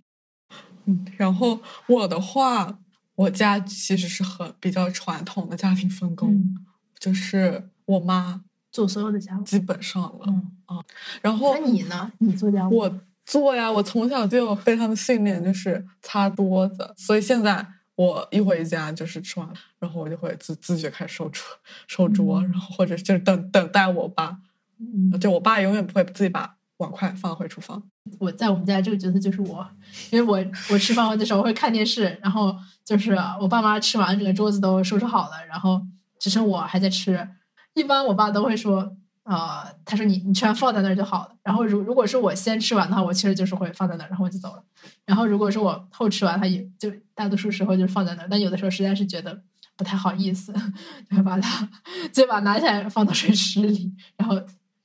[0.84, 2.78] 嗯，然后我的话，
[3.14, 6.66] 我家其实是很比较传统的家庭分工，嗯
[6.98, 9.42] 就是我妈做所有的家务。
[9.42, 10.24] 基本上了，
[10.68, 10.82] 嗯，
[11.22, 12.12] 然后那你呢？
[12.18, 12.76] 你做家务？
[12.76, 21.44] 我做呀，我从小就有非常的训练，就是擦桌子，所以现在我一回家就是吃完，然后我就会自自觉开始收桌
[21.86, 24.38] 收桌，嗯然后或者就是等等待我爸，
[24.78, 27.82] 嗯就我爸永远不会自己把碗筷放回厨房。
[28.18, 29.66] 我在我们家这个角色就是我，
[30.10, 32.54] 因为我我吃饭的时候会看电视，然后
[32.84, 35.80] 就是我爸妈吃完，整个桌子都收拾好了，然后
[36.18, 37.28] 只剩我还在吃。
[37.74, 41.34] 一般我爸都会说，呃，他说你你吃完放在那儿就好了。
[41.42, 44.62] 然后如如果是我先吃完的话，我其实就是会放在那儿，然后我就走了。
[45.06, 49.42] 然后如果是我后吃完，他也就大多数时候就是放在那儿，但有的时候实在是觉得
[49.76, 50.52] 不太好意思，
[51.10, 51.68] 就把它
[52.12, 54.40] 就把拿起来放到水池里，然后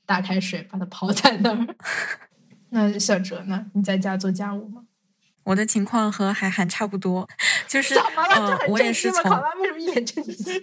[0.05, 1.75] 打开水把它泡在那儿。
[2.71, 3.65] 那小哲呢？
[3.73, 4.83] 你在家做家务吗？
[5.43, 7.27] 我的情况和海涵差不多，
[7.67, 9.23] 就 是呃，我也是从
[9.59, 10.61] 为什么一脸震惊？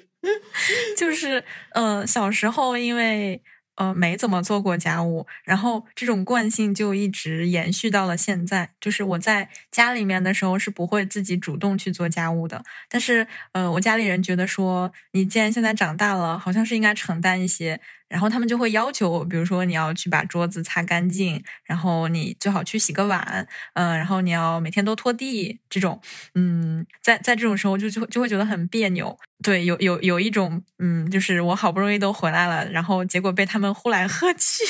[0.97, 3.43] 就是呃，小时候因为
[3.77, 8.71] 呃没怎么做过家务，然后这种惯性就一直延续到了现在。
[8.81, 17.81] 就是我在家里面的时候是不会自己主动去做家务的，但是呃，我家里人觉得说，你既然现在长大了，好像是应该承担一些。
[18.09, 26.01] 然后他们就会要求我，比如说你要去把桌子擦干净，然后你最好去洗个碗，嗯，然后你要每天都拖地，这种，
[26.35, 34.65] 嗯，在在这种时候就就就会觉得很别扭，对，有有有一种，嗯，就是我好不容易都回来了，然后结果被他们呼来喝去，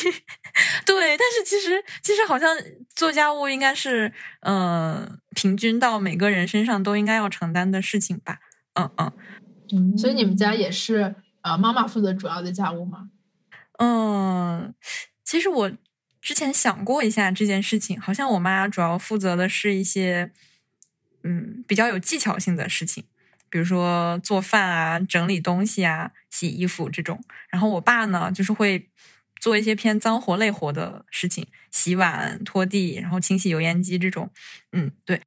[0.86, 2.56] 对，但是其实其实好像
[2.94, 8.38] 做家务应该是，嗯，平均到每个人身上都应该要承担的事情吧，
[8.74, 8.90] 嗯
[9.74, 13.10] 嗯，所以你们家也是呃妈妈负责主要的家务吗？
[13.78, 14.74] 嗯，
[15.24, 15.70] 其实我
[16.20, 20.32] 之前想过一下这件事情，好像我妈主要负责的是一些
[21.22, 23.04] 嗯比较有技巧性的事情，
[23.50, 27.22] 比如说做饭啊、整理东西啊、洗衣服这种。
[27.50, 28.88] 然后我爸呢，就是会
[29.40, 34.30] 做一些偏脏活累活的事情，洗碗、拖地，然后清洗油烟机这种。
[34.72, 35.20] 嗯，对。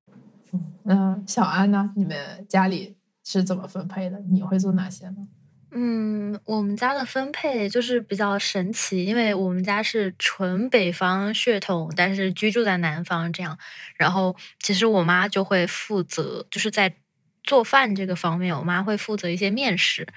[0.85, 1.93] 嗯，小安呢？
[1.95, 4.19] 你们家里是怎么分配的？
[4.31, 5.27] 你会做哪些呢？
[5.71, 13.55] 嗯，我们家的分配就是比较神奇，因为我们家是纯北方血统，但是居住在南方这样。
[13.95, 16.95] 然后其实我妈就会负责，就是在
[17.43, 20.07] 做饭这个方面，我妈会负责一些面食，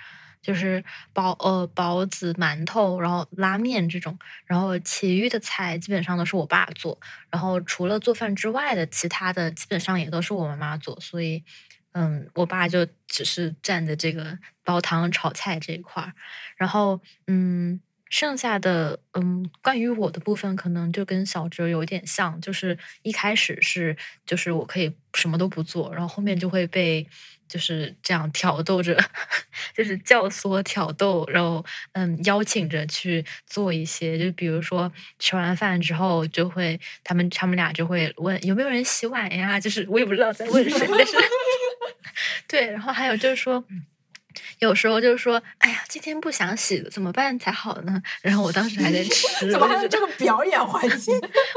[0.41, 4.19] 就是包呃包子、馒头，然后拉面这种。
[4.47, 6.99] 然后其余的菜基本上都是我爸做。
[7.31, 10.99] 然后除了做饭之外的其他的，基本上也都是我妈妈做。
[10.99, 11.45] 所以。
[11.93, 16.13] 嗯，我爸就只是站在这个煲汤炒菜这一块儿，
[16.57, 27.07] 然后嗯，剩下的嗯，关于我的部分可能就跟小哲有点像，就是一开始是就是我可以什么都不做，然后后面就会被
[27.49, 28.99] 就是这样挑逗着，
[29.77, 41.17] 就是教唆挑逗，然后嗯，邀请着去做一些，就比如说吃完饭之后就会他们他们俩就会问有没有人洗碗呀，就是我也不知道在问谁，但是。
[42.53, 43.65] 对，然后还有就是说，
[44.59, 48.03] 有时候就是说，哎呀，今天不想洗了，怎么办才好呢？
[48.21, 51.13] 然后我当时还在 吃，怎么还有这个表演环节？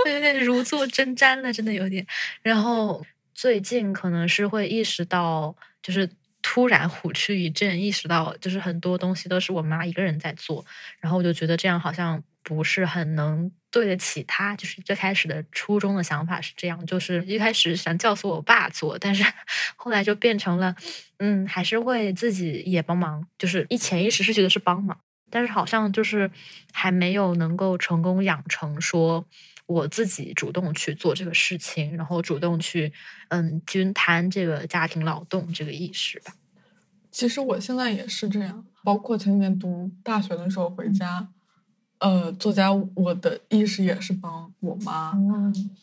[0.06, 2.08] 我有点如坐针毡了，真的有点。
[2.42, 5.54] 然后最近可能是会意识到，
[5.84, 6.10] 就是
[6.42, 10.66] 突然虎躯一震，意识到就是很多东西都是我妈一个人在做，
[11.02, 13.52] 然后我就觉得这样好像不是很能。
[13.76, 19.22] 对得起他，就是最开始的初衷的想法是这样，就是一开始想教唆我爸做，但是
[19.76, 20.74] 后来就变成了，
[21.18, 24.98] 嗯，还是会自己也帮忙，就是一潜意识是觉得是帮忙，
[25.30, 26.32] 但是好像就是
[26.72, 29.26] 还没有能够成功养成说
[29.66, 32.94] 我自己主动去做这个事情，然后主动去
[33.28, 36.32] 嗯均摊这个家庭劳动这个意识吧。
[37.12, 41.28] 其实我现在也是这样，包括前几年读大学的时候回家。
[42.06, 45.12] 呃，做家务，我的意识也是帮我妈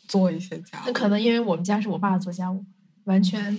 [0.07, 0.83] 做一些家务。
[0.87, 2.65] 那可能因为我们家是我爸做家务，
[3.07, 3.59] 完全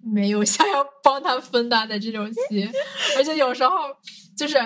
[0.00, 2.66] 没有想要帮他分担的这种心。
[3.18, 3.74] 而且有时候
[4.34, 4.56] 就是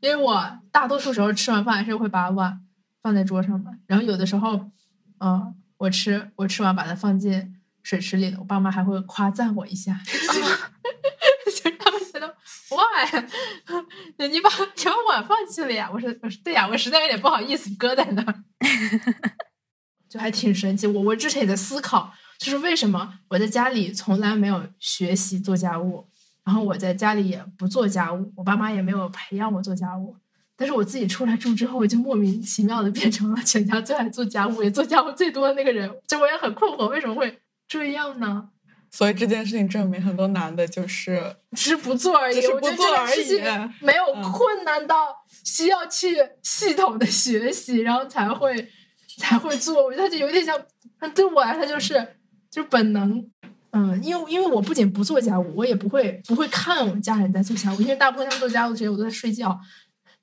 [0.00, 2.60] 因为我大多数时候吃完饭还是会把碗
[3.00, 4.68] 放在桌上嘛，然后有的时候，
[5.20, 10.00] 嗯，我吃我吃完把它放进水池里了，我爸妈还会夸赞我一下。
[12.70, 12.82] 哇，
[14.28, 15.90] 你把你把碗放弃了呀？
[15.92, 18.34] 我说我说对呀，我实在有点不好意思搁在那儿，
[20.08, 20.86] 就还挺神奇。
[20.86, 26.08] 我我之前也在思考，就是为什么我在家里从来没有学习做家务，
[26.44, 30.16] 然后我在家里也不做家务，我爸妈也没有培养我做家务，
[30.56, 35.90] 但是我自己出来住之后，我就莫名其妙的变成了全家最爱做家务、也做家务最多的那个人。
[36.06, 38.50] 就我也很困惑，为什么会这样呢？
[38.90, 43.40] 所以这件事情证明，很多男的就是只是不做而已，不做而已，
[43.80, 48.68] 没有困难到需要去系统的学习，然后才会
[49.18, 49.84] 才会做。
[49.84, 50.58] 我觉得他就有点像，
[51.14, 51.94] 对我来说就是
[52.50, 53.30] 就是本能。
[53.70, 59.60] 嗯，因为因为我不仅不做家务，我也不会不会看我家人在做家务，因为大部分他们做家务的时间我都在睡觉。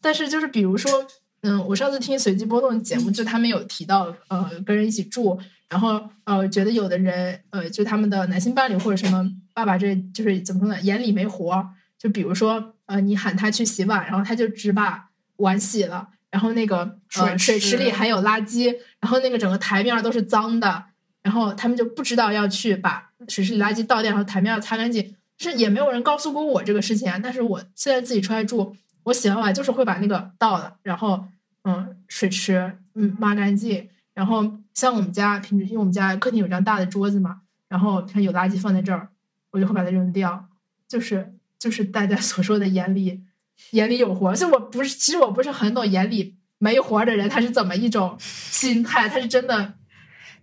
[0.01, 1.05] 但是就是比如说，
[1.47, 11.67] 嗯，我上次听随机波动节目，就他们有提到，呃，跟人一起住，然后呃，觉得有的人，呃，就他们的男性伴侣或者什么爸爸，这就是怎么说呢，眼里没活儿。
[11.99, 20.85] 就比如说，呃，你喊他去洗碗，然后他就只把碗洗了，然后那个呃水池里还有垃圾，然后那个整个台面都是脏的，
[21.21, 25.15] 然后他们就不知道要去把水池里垃圾倒掉，然后台面要擦干净。
[25.37, 31.25] 是也没有人告诉过我这个事情啊，但是我现在自己出来住，我洗完碗就是会把那个倒了，然后
[31.65, 39.09] 嗯水池嗯抹干净，然后像我们家平时因为我们家客厅有张大的桌子嘛，然后它有垃圾放在这儿，
[39.51, 40.47] 我就会把它扔掉，
[40.87, 43.23] 就是就是大家所说的眼里
[43.71, 49.73] 眼里有活，就我不是其实我不是很懂眼里没活的人他是怎么一种心态，他是真的。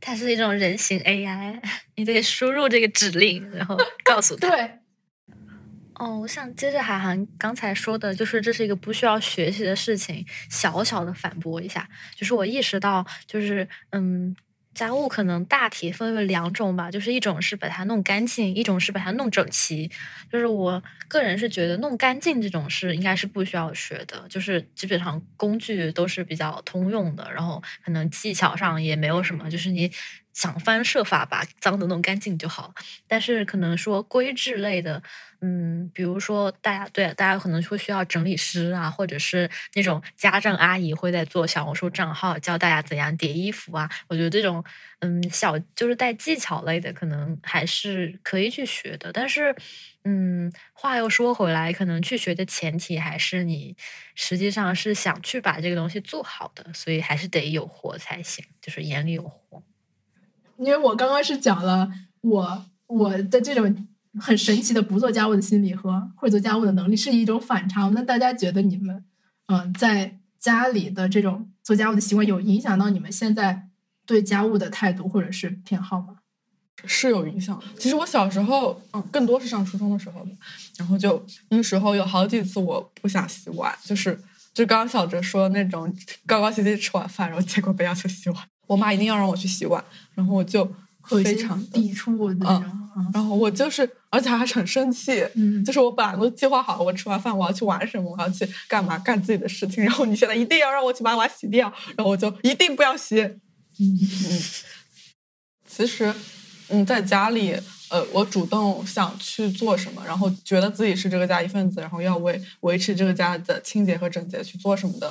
[0.04, 1.60] 它是一种人形 AI，
[1.94, 4.50] 你得输入这个指令，然后告诉他。
[4.50, 4.81] 对。
[6.02, 14.34] 哦，我想接着海涵刚才说的，就是这是一个不需要学习的事情，小小的反驳一下，就是我意识到，就是嗯。
[14.74, 19.86] 家务可能大体分为两种吧，就是一种是把它弄干净，一种是把它弄整齐。
[20.32, 29.92] 就是我个人是觉得弄干净这种事应该是不需要学的，就是基本上工具都是比较通用的，然后可能技巧上也没有什么，就是你。
[30.32, 32.74] 想方设法把脏的弄干净就好，
[33.06, 35.02] 但是可能说规制类的，
[35.40, 43.88] 嗯，比如说大家对大家可能会需要整理师啊，或者是那种家政阿姨会在做小红书账号教大家怎样叠衣服啊。
[44.08, 44.64] 我觉得这种
[45.00, 49.12] 嗯小就是带技巧类的，可能还是可以去学的。
[49.12, 49.54] 但是
[50.04, 53.76] 嗯，话又说回来，可能去学的前提还是你
[54.14, 59.62] 实际上是想去把这个东西做好的，所以还是得有活才行，就是眼里有活。
[60.58, 63.86] 因为我刚刚是讲了我我的这种
[64.20, 67.88] 很神奇的不做家务的心理和会做家务的能力是一种反差。
[67.90, 69.04] 那大家觉得你们
[69.46, 73.68] 嗯在家里的这种做家务的习惯有影响到你们现在
[74.04, 76.18] 对家务的态度或者是偏好吗？
[76.84, 77.62] 是有影响。
[77.78, 80.26] 其实我小时候嗯更多是上初中的时候，
[80.76, 84.18] 然后就那时候有好几次我不想洗碗，就是
[84.52, 85.94] 就刚刚小哲说那种
[86.26, 88.44] 高高兴兴吃完饭，然后结果被要求洗碗。
[88.66, 89.82] 我妈一定要让我去洗碗，
[90.14, 90.70] 然后我就
[91.04, 92.78] 非常抵触的那种。
[93.14, 95.26] 然后我就是，而且还很生气。
[95.34, 99.82] 嗯，就是我本来都计划好，我吃完饭我要去玩什么，我要去干嘛，干自己的事情。
[99.82, 103.20] 然后你现在一定要让我去把碗洗掉，然后我就一定不要洗。
[103.22, 103.40] 嗯
[103.78, 104.42] 嗯。
[105.66, 106.14] 其实，
[106.68, 115.10] 嗯，在家里，呃，我主动想去做什么，然后觉得自己是这个家一份子，然后要为维持这个家的清洁和整洁去做什么的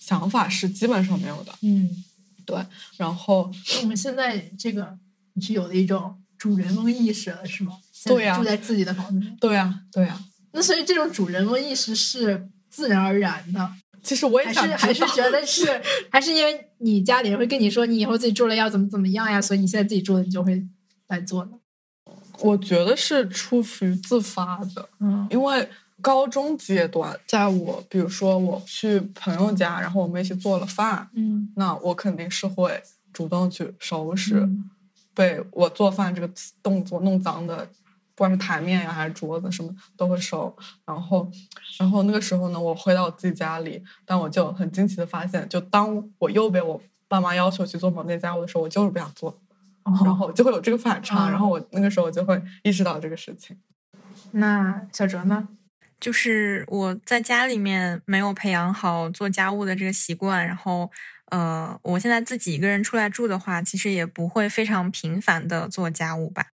[0.00, 1.52] 想法是基本上没有的。
[1.60, 2.04] 嗯。
[2.46, 2.56] 对，
[2.96, 3.50] 然后
[3.82, 4.96] 我们现在这个
[5.34, 7.72] 你是有了一种主人翁意识了，是吗？
[8.04, 9.26] 对呀，住在自己的房子。
[9.40, 10.18] 对呀，对呀。
[10.52, 13.70] 那所以这种主人翁意识是自然而然的。
[14.02, 20.64] 其实我也还是还是觉得是， 还是因为你家里人会跟你说，你以后自己住了要怎么怎么样呀，所以你现在自己住了，你就会
[21.08, 21.52] 来做呢。
[22.38, 25.68] 我觉得是出于自发的，嗯，因为。
[26.06, 32.80] 高中阶段，在我比如说我去朋友家，然后我们一起做了饭，嗯，那我肯定是会
[33.12, 34.48] 主动去收拾
[35.12, 36.30] 被我做饭这个
[36.62, 37.66] 动作弄脏的，
[38.14, 40.56] 不管是台面呀还是桌子，什么都会收。
[40.84, 41.28] 然后，
[41.80, 49.36] 然后那个时候呢，我回到我自己家里，但我就很惊奇的发现，就当我又被我爸妈要求去做某件家务的时候，我就是不想做，
[50.04, 51.28] 然后就会有这个反差。
[51.28, 53.58] 然后我那个时候就会意识到这个事情。
[54.30, 55.48] 那小哲呢？
[55.98, 60.90] 就是我在家里面没有培养好做家务的这个习惯，然后，
[61.30, 66.48] 呃，我现在自己一个人出来住的话，其实也不会非常频繁的做家务吧。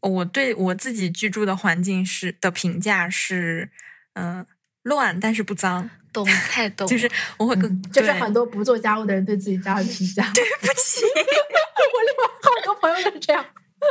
[0.00, 3.70] 我对我自己居住的环境是的评价是，
[4.12, 4.46] 嗯，
[4.82, 10.30] 乱但是不脏，懂太懂， 就是我会跟，就是很多不做家务的人对自己家的评价。
[10.32, 13.44] 对不起， 我另外好多朋友都是这样。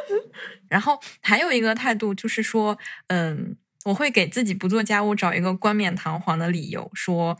[0.70, 3.58] 然后还有一个态度就是说，嗯。
[3.86, 7.38] 我会给自己不做家务找一个冠冕堂皇的理由，说，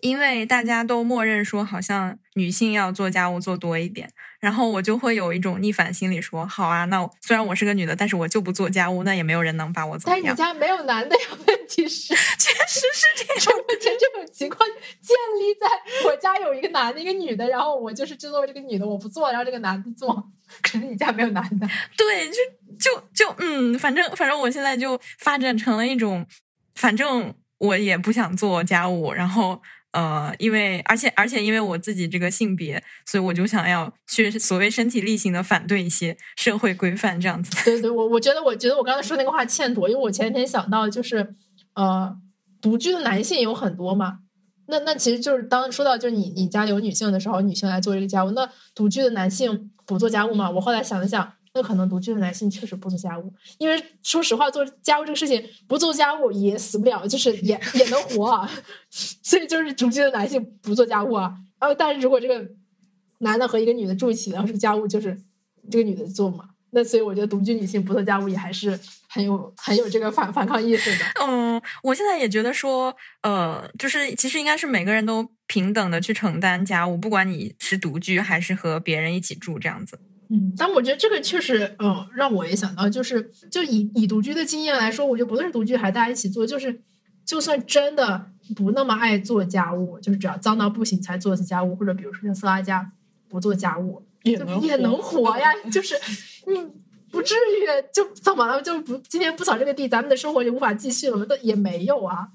[0.00, 4.10] 因为大家都默认说好像女性要做家务做多一点，
[4.40, 10.22] 然后我就会有一种逆反心理，说好啊，那虽然我是个女的，但是我就不做家务，那也没有人能把我怎么样。
[10.24, 11.22] 但是你家没有男的呀？
[11.46, 15.66] 问题是，确实是这种，问题这种情况建立在
[16.08, 20.30] 我家有一个男的，一个女的，然后我就是作为这个女的我不做，然后这个男的做。
[20.62, 21.66] 可是你家没有男的。
[21.96, 22.36] 对，就。
[22.78, 26.26] 就就嗯，反正反正我现在就发展成了一种，
[26.74, 29.62] 反正我也不想做家务，然后
[29.96, 37.50] 呃，因为而且而且因为我自己这个性别，所以我就想要去所谓身体力行的反对一些社会规范这样子。
[37.64, 41.34] 对对，我我觉得我觉得我刚才说那个话欠妥，因为我前几天想到就是
[41.74, 42.14] 呃，
[42.60, 44.18] 独居的男性有很多嘛，
[44.66, 50.50] 那那其实就是当说到就是你你家有女性的时候，女性来做这个家务，那独居的男性不做家务吗？
[50.50, 58.50] 我后来想了想，那可能独居的男性确实不做家务，因为说实话，做家务这个事情不做家务也死不了，就是也也能活啊。
[58.90, 61.34] 所以就是独居的男性不做家务啊。
[61.58, 62.46] 然后但是如果这个
[63.20, 65.18] 男的和一个女的住一起，然后这个家务就是
[65.70, 66.50] 这个女的做嘛。
[66.72, 68.78] 那所以我觉得独居女性不做家务也还是
[69.08, 71.04] 很有很有这个反反抗意识的。
[71.24, 79.98] 嗯，我现在也觉得说，呃，就是其实应该是每个人都平等的去承担家务，不管你是独居还是和别人一起住这样子。
[80.28, 86.82] 嗯，但我觉得这个确实，嗯，让我也想到，就是就以以独居的经验来说，我觉得不论是独居还是大家一起做，就是
[87.24, 92.92] 就算真的不那么爱做家务，就是只要脏到不行才做一次家务，或者比如说像色拉家
[93.28, 94.02] 不做家务。
[94.22, 95.94] 也能也能活呀，就是
[96.48, 96.54] 你
[97.12, 101.24] 不至于就怎么了就不今天不扫这个地，咱们的生活就无法继续了吗？
[101.28, 102.26] 但也没有啊，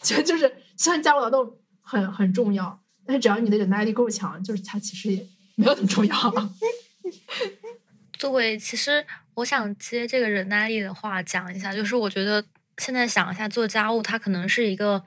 [0.00, 5.26] 就就是虽然家务劳动很很重要，但是只要你的忍耐力够强，就是它其实也
[5.56, 6.14] 没有那么重要。
[8.12, 12.44] 作为，其实我想接这个忍耐力的话讲一下，就是我觉得
[12.78, 15.04] 现在想一下做家务，它可能是一个。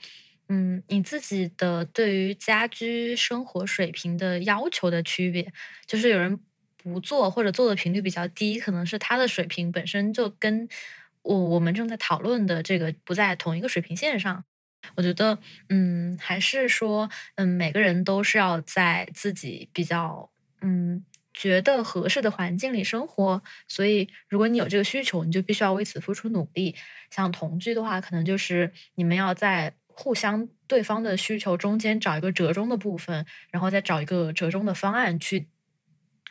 [0.49, 5.51] 嗯，你自己的对于家居生活水平的要求的区别，
[5.87, 6.37] 就是有人
[6.75, 10.67] 不做或者做的频率比较低，可能是他的水平本身就跟
[11.21, 14.43] 我我们正在讨论的这个不在同一个水平线上。
[14.95, 15.39] 我觉得，
[15.69, 20.29] 嗯，还是说，嗯，每个人都是要在自己比较
[20.61, 26.75] 嗯觉得合适的环境里生活，所以如果你有这个需求，你就必须要为此付出努力。
[27.09, 29.73] 像同居的话，可能就是你们要在。
[29.95, 35.45] 互相对方的需求中间找一个折中的部分，然后再找一个折中的方案去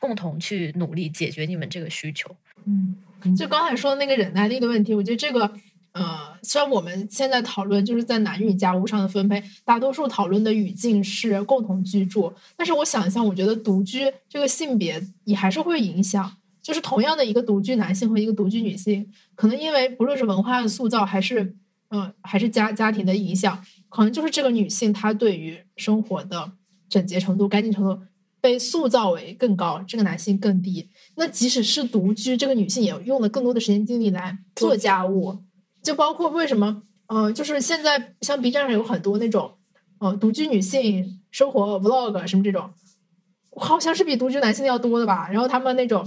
[0.00, 2.36] 共同去努力解决你们这个需求。
[2.64, 2.96] 嗯，
[3.36, 5.55] 就刚才说的那个忍耐力的问题，我觉得这个
[5.93, 21.57] 呃，虽然我们现在讨论就是在男女家务上的分配，大多数讨论的语境是共同居住，但是我想一下，我觉得独居这个性别也还是会影响，就是同样的一个独居男性和一个独居女性，可能因为不论是文化的塑造还是。
[21.95, 26.53] 嗯，还是家家庭的影响，可能就是这个女性她对于生活的
[26.88, 28.01] 整洁程度、干净程度
[28.40, 30.88] 被塑造为更高，这个男性更低。
[31.16, 35.36] 那即使是独居，这个女性也用了更多的时间精力来做家务，
[35.82, 39.52] 就包括为什么，嗯，就是现在像 B 站上有很多那种，
[39.98, 42.70] 呃，独居女性生活 Vlog 什么这种，
[43.56, 45.28] 好像是比独居男性要多的吧。
[45.30, 46.06] 然后他们那种，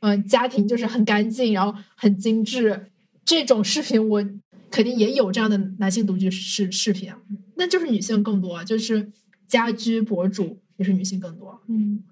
[0.00, 2.90] 嗯，家庭就是很干净，然后很精致，
[3.24, 4.24] 这种视频我。
[4.68, 7.10] 肯定也有这样的男性独居视视频，
[7.54, 9.10] 那就是女性更多，就是
[9.46, 11.62] 家居博主也是女性更多。
[11.68, 12.02] 嗯，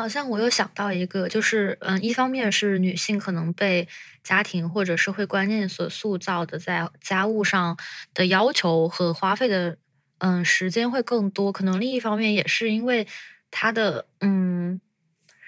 [0.00, 3.86] 好像我又想到一个，就是嗯，一方面是女性可能被
[4.22, 7.76] 家庭或者社会观念所塑造的，在家务上
[8.14, 9.76] 的要求和花费的
[10.18, 13.06] 嗯时间会更多，可能另一方面也是因为
[13.50, 14.80] 她的嗯。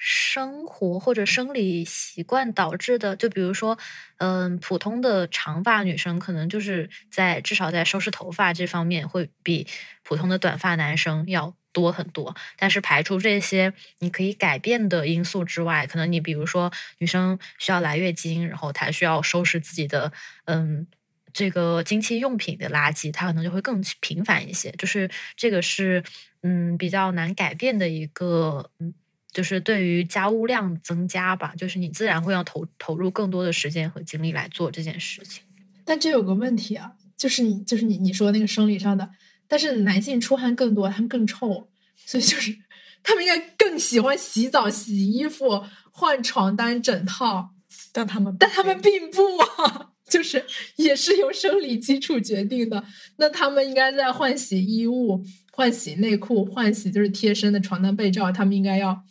[0.02, 3.76] 生活或者生理习惯导致的，就比如说，
[4.16, 9.66] 嗯，普通的长发女生可能就是在至少在收拾头发这方面会比
[10.02, 12.34] 普通的短发男生要多很多。
[12.58, 20.12] 但是排除这些你可以改变的因素之外，可能你比如说女生需要来月经，然后她需要收拾自己的
[20.44, 20.86] 嗯
[21.32, 24.70] 这个经期用品的垃圾，她可能就会更频繁一些。
[24.72, 26.02] 就是这个是
[26.42, 28.94] 嗯比较难改变的一个嗯。
[29.32, 35.44] 就是对于家务量增加吧，就是你自然会要投投入更多的时间和精力来做这件事情。
[35.84, 39.08] 但这有个问题啊，就是你就是你你说那个生理上的，
[39.50, 41.68] 但是男性出汗更多，他们更臭，
[42.06, 42.56] 所以就是
[43.02, 47.50] 他们应该更喜欢洗澡、洗衣服、换床单、枕套，
[47.92, 50.46] 但他们但他们并不啊， 就是
[50.76, 52.84] 也是由生理基础决定的。
[53.16, 59.02] 那他们应该在换洗衣物、换洗内裤、换洗就是贴身的床单被罩，他们应该要。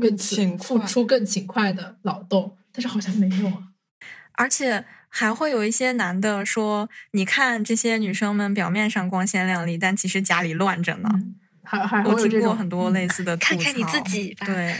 [0.00, 3.70] 更勤付出更勤快的劳动，但是好像没有啊。
[4.34, 11.08] 而且还会有一些男的说：“你看这些女生们表面上光鲜亮丽，但其实家里乱着呢。”
[11.64, 13.62] 还还我听过很多类似的吐槽。
[13.62, 14.46] 看看你自己吧。
[14.46, 14.74] 对。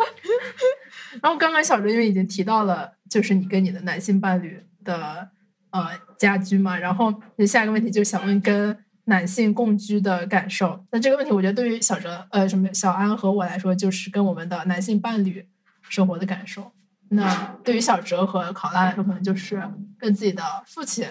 [1.22, 5.28] 然后刚刚小哲因为已经提到了，就是你跟你的男性伴侣的
[5.70, 8.78] 呃家居嘛，然后下一个问题就想问跟。
[9.06, 15.46] 男性共居的感受，那这个问题我觉得对于小哲呃什么小安和我来说，就是跟我们的男性伴侣
[15.90, 16.72] 生活的感受。
[17.14, 19.62] 那对于小哲和考拉来说，可能就是
[19.98, 21.06] 跟自己的父亲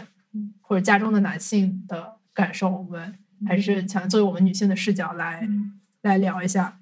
[0.61, 2.69] 或者家中的男性的感受。
[2.69, 5.47] 我们还是想作为我们女性的视角来
[6.01, 6.79] 来聊一下。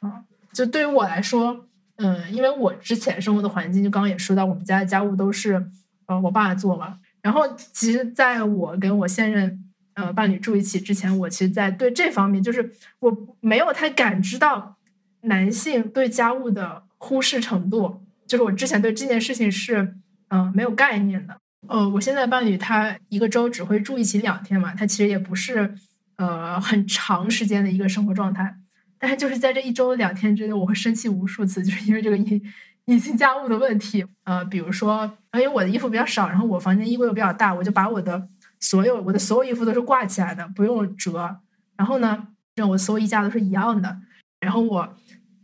[0.00, 1.66] 啊，就对于我来说，
[1.96, 5.70] 嗯，因为我之前生活的环境，就刚刚也说到，我们家的家务都是
[6.06, 6.98] 呃我爸做嘛。
[7.22, 9.64] 然后其实在我跟我现任。
[9.94, 14.76] 呃伴侣住一起之前，我其实在对这方面就是我没有太感知到
[15.22, 18.00] 男性对家务的忽视程度，
[18.30, 19.96] 就是我之前对这件事情是
[20.28, 21.36] 嗯、没有概念的。
[21.66, 25.74] 呃，我现在伴侣他一个周只会住一起两天嘛，他其实也不是
[26.14, 28.54] 呃很长时间的一个生活状态，
[29.00, 32.40] 但是就是在这一周两天之内，我会生气无数次， 就是因为这个隐
[32.84, 34.06] 隐形家务的问题。
[34.22, 38.28] 呃，比如说，因为我的衣服比较少，然后我房间衣柜又比较大，我就把我的
[38.60, 41.40] 所有我的所有衣服都是挂起来的，不用折。
[41.76, 43.98] 然后呢，这我所有衣架都是一样的。
[44.38, 44.96] 然后我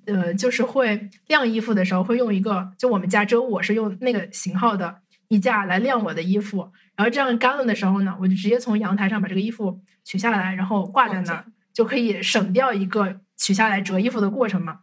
[0.07, 6.73] 呃就是会晾衣服的时候会用一个，就我们家只有我是用那个型号的衣架来晾我的衣服。
[6.97, 14.81] 然后这样干了的时候呢，我就直接从阳台上把这个衣服取下来，然后挂在那儿，就可以省掉一个取下来折衣服的过程嘛。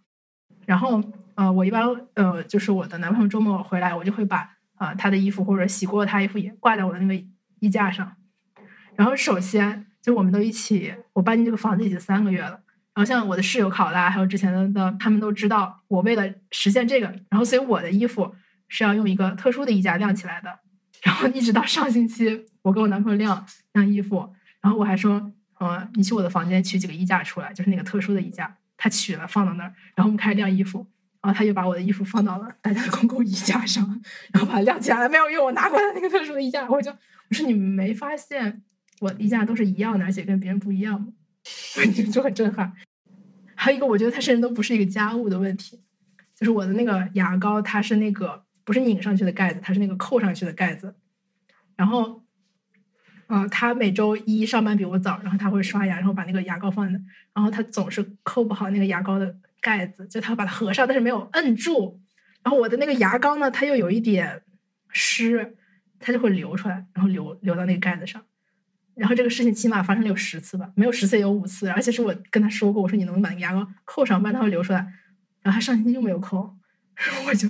[0.66, 1.04] 然后
[1.36, 4.38] 呃，我一般呃，就是我的男朋友周末回来，我就会把
[4.76, 7.26] 啊、呃他的衣服或者洗过他衣服也挂在我的那个
[7.60, 8.16] 衣架上。
[8.96, 12.60] 然后首先就我们都一起，我搬进这个房子已经三个月了。
[12.96, 18.36] 然后像我的室友考拉，还有之前的的，他们都知道我为了实现这个，然后所以我的衣服
[18.68, 20.60] 是要用一个特殊的衣架晾起来的。
[21.02, 28.56] 然后一直到上星期，我跟我男朋友晾晾衣服，然后我还说，呃，你去我的房间取几个衣架出来，就是那个特殊的衣架。
[28.78, 30.86] 他取了放到那儿，然后我们开始晾衣服，
[31.22, 34.02] 然后他就把我的衣服放到了大家的公共衣架上，
[34.34, 38.62] 然后把它晾起来了，没有用我拿过来那个特殊的衣架，我就我说你们没发现
[39.00, 41.08] 我衣架都是一样的，而且跟别人不一样吗？
[41.96, 42.74] 就就很震撼。
[43.56, 45.82] 还有一个，我觉得它甚至都不是一个家务的问题，
[46.36, 50.96] 就是我的那个牙膏，它是那个不是拧上去的盖子，它是那个扣上去的盖子。
[51.76, 52.24] 然后，
[53.28, 57.00] 嗯、他每周一上班比我早，然后他会刷牙，然后把那个牙膏放在那，
[57.34, 62.00] 然后他总是扣不好那个牙膏的盖子，就他把它合上，但是没有摁住。
[62.44, 64.44] 然后我的那个牙膏呢，它又有一点
[64.90, 65.56] 湿，
[66.00, 68.22] 它就会流出来，然后流流到那个盖子上。
[68.96, 74.80] 然后这个事情起码发生了有十次吧，没有十次也有五次，而且是我跟他说过，我说你能不能把那个牙膏扣上，不然它会流出来。
[75.42, 76.56] 然后他上星期又没有扣，
[77.28, 77.50] 我就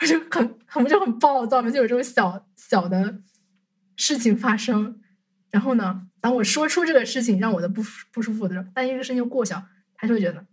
[0.00, 3.20] 我就很很我就很暴躁嘛，就有这种小小的
[3.96, 5.00] 事情发生。
[5.50, 7.82] 然后呢，当我说出这个事情让我的不
[8.12, 9.64] 不舒服的时候，但因为这个事情又过小，
[9.94, 10.44] 他就会觉得，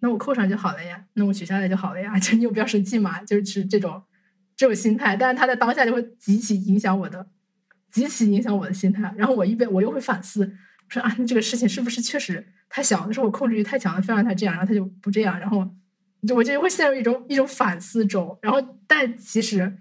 [0.00, 3.22] 那我扣上就好了呀，那我取下来就好了呀，就你有必要生气嘛？
[3.22, 4.02] 就是这种
[4.56, 7.28] 这种心态，但是他在当下就会极其影响我的，
[7.92, 9.14] 极其影响我的心态。
[9.16, 10.52] 然后我一边我又会反思，
[10.88, 13.12] 说啊，这个事情是不是确实太小了？
[13.12, 15.68] 是我控制欲太强了，非让他这样，然后他就不这样，然后
[16.26, 18.36] 就我就会陷入一种一种反思中。
[18.42, 19.78] 然后但其实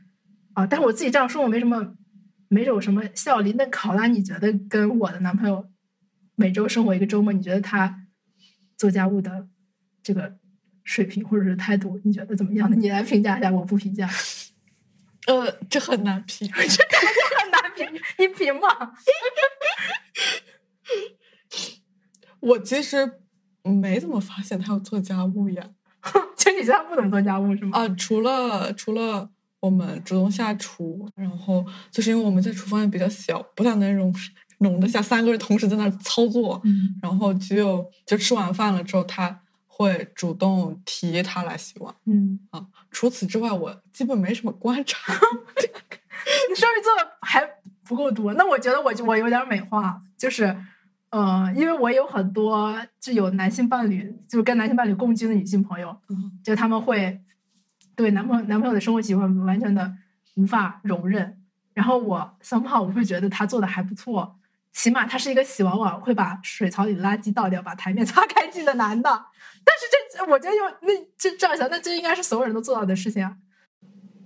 [0.53, 1.95] 啊，但是我自己这样说，我没什么
[2.49, 3.53] 没有什么效力。
[3.57, 5.69] 那考拉，你觉得跟我的男朋友
[6.35, 8.07] 每周生活一个周末，你觉得他
[8.77, 9.47] 做家务的
[10.03, 10.37] 这个
[10.83, 12.75] 水平或者是态度，你觉得怎么样呢？
[12.75, 14.09] 你来评价一下，我不评价。
[15.27, 16.49] 呃，这很难评。
[16.53, 18.91] 这很难评，你评吧。
[22.39, 23.19] 我其实
[23.63, 25.69] 没怎么发现他要做家务呀。
[26.35, 27.77] 就你觉得他不怎么做家务是吗？
[27.77, 34.11] 啊，除了除了我们主动下厨，然后就是因为我们在厨房也比较小，不太能容
[34.57, 42.65] 容得下三个人同时在那儿操作，嗯然后只有就吃完饭了之后，他会主动提他来洗碗嗯，啊。
[42.91, 45.13] 除此之外，我基本没什么观察。
[45.15, 47.43] 你说明做的还
[47.83, 48.33] 不够多。
[48.35, 50.55] 那我觉得我就我有点美化，就是。
[51.11, 57.19] 呃，因为我有很多就有男性伴侣，就是跟男性伴侣共居的女性朋友，嗯就他们会
[57.97, 59.93] 对男朋友男朋友的生活习惯完全的
[60.35, 61.37] 无法容忍。
[61.73, 64.39] 然后我 somehow 我会觉得他做的还不错，
[64.73, 69.09] 起码他是一个洗完碗会把水槽里的垃圾倒掉，把台面 擦干净的男的。
[69.63, 69.85] 但是
[70.17, 73.35] 这我觉得又那这这样想，那这应该是所有人都做到的事情啊。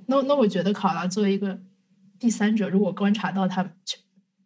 [0.07, 1.59] 那那我觉得考拉作为一个
[2.19, 3.67] 第三者，如果观察到他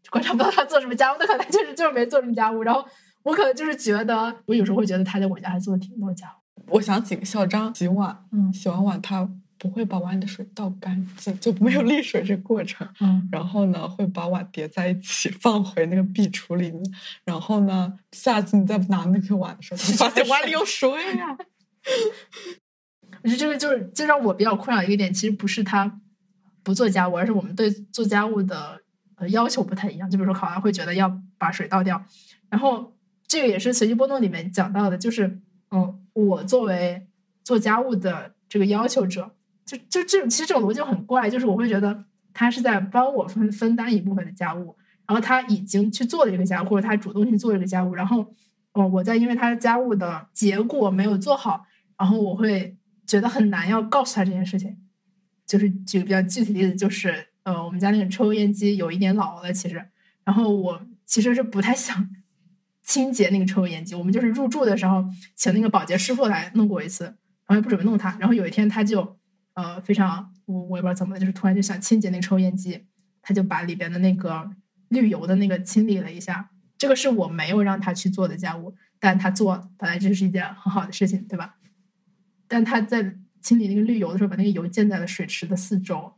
[0.10, 2.64] 观察不到他做什么家务，那可能确实就是没做什么家务。
[2.64, 2.84] 然后
[3.24, 6.64] 我可能就是觉得，我有时候会觉得他在我家还做的挺多家务。
[6.76, 9.30] 我想起小张洗碗，嗯洗完碗他
[9.60, 12.88] 不会把碗里的水倒干净，就没有沥水这个过程。
[13.02, 16.82] 嗯然后呢，会把碗叠在一起放回那个壁橱里面。
[17.26, 21.38] 然后呢，下次你再拿那个碗的时候，你发现碗里有水 呀、
[23.22, 26.00] 我觉得这个就是就让我比较困扰一个点，其实不是他
[26.64, 28.80] 不做家务，而是我们对做家务的
[29.16, 30.10] 呃要求不太一样。
[30.10, 32.02] 就比如说，考拉会觉得要把水倒掉，
[32.50, 32.96] 然后
[33.28, 35.40] 这个也是随机波动里面讲到的，就是
[35.72, 37.06] 嗯，我作为
[37.44, 39.36] 做家务的这个要求者，
[39.70, 42.04] 就就这其实这种逻辑很怪，就是我会觉得
[42.34, 48.26] 他是在帮我分分担一部分的家务，然后他已经去做了这个家务，或者他主动去做这个家务，然后
[48.74, 51.68] 哦，我在因为他的家务的结果没有做好，
[52.00, 54.78] 然后我会觉得很难要告诉他这件事情。
[55.46, 59.84] 就是举个比较具体的例子，就是呃，我们家那个抽油烟机有一点老了，其实，
[60.24, 62.08] 然后我其实是不太想
[62.84, 63.96] 清洁那个抽油烟机。
[63.96, 65.04] 我们就是入住的时候
[65.36, 67.16] 请那个保洁师傅来弄过一次，然
[67.48, 68.16] 后也不准备弄它。
[68.20, 69.18] 然后有一天他就
[69.62, 72.86] 呃非常我我也不知道怎么的，就是突然就想清洁那个抽烟机，
[73.22, 74.50] 他就把里边的那个
[74.90, 76.50] 滤油的那个清理了一下。
[76.78, 81.56] 这个是我没有让他去做的家务，但他做本来就是一件很好的事情，对吧？
[82.48, 86.14] 但他在清理那个滤油的时候，把那个油溅在了水池的四周。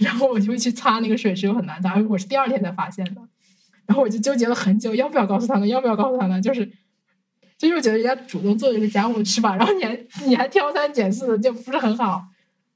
[0.00, 3.20] 然后我就去擦那个水池，又很难擦，我是第二天才发现的。
[3.86, 5.66] 然后我就纠结了很久，要不要告诉他呢？
[5.66, 6.40] 要不要告诉他呢？
[6.40, 6.66] 就是，
[7.56, 9.54] 就是觉得人家主动做这个家务是吧？
[9.56, 12.26] 然后你还你还挑三拣四的，就不是很好。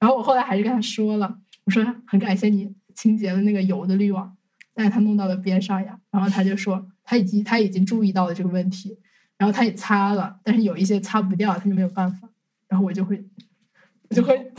[0.03, 4.36] 然后我后来还是跟他说了，我说很感谢你清洁了那个油的滤网，
[4.74, 5.96] 但是他弄到了边上呀。
[6.11, 8.98] 然后他就说他已经他已经注意到了这个问题，
[9.38, 12.28] 然后他也擦了，但是有一些擦不掉，他就没有办法。
[12.66, 13.24] 然后我就会。
[14.11, 14.53] 我就会，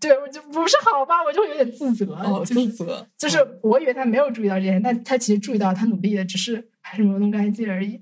[0.00, 8.00] 对我就不是好吧，我就会有点自责，哦，自责，就是我以为他没有注意到这些，但他其实注意到，他努力的，只是还是没有弄干净而已。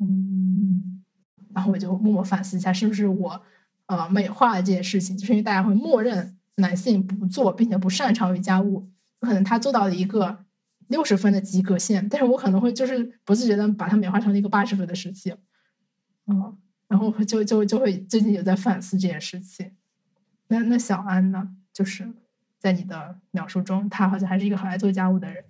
[0.00, 1.02] 嗯，
[1.54, 3.42] 然后我就默默反思一下，是不是我
[3.96, 8.88] 呃美化了这件事情，就是因为大家会默认男性不做并且不擅长于家务，
[9.20, 10.44] 可能他做到了一个
[10.88, 15.36] 六十分的及格线，但是我可能会就是不自觉的把它美化成了一个八十分的事情。
[16.26, 16.56] 嗯，
[16.88, 19.72] 然后就就就会最近有在反思这件事情。
[20.48, 21.56] 那那小安呢？
[21.72, 22.06] 就是
[22.58, 25.42] 在你的描述中，他好像还是一个很爱做家务的人。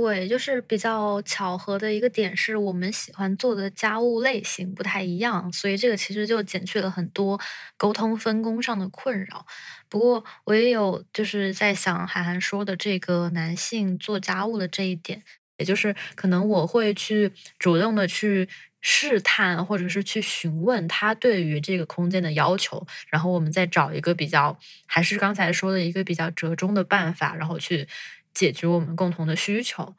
[0.00, 7.40] 对，就是比较巧合的一个点是，我们喜欢做的家务类型不太一样，所以这个其实就减去了很多
[7.76, 9.46] 沟通分工上的困扰。
[9.88, 15.22] 不过我也有就是在想，涵涵说的这个男性做家务的这一点，
[15.58, 18.48] 也就是可能我会去主动的去。
[18.86, 27.88] 试探，或者是去询问他对于这个空间的要求，然后我们再找一个比较，还是刚才说的一个比较折中的办法，然后去
[28.34, 29.94] 解决我们共同的需求。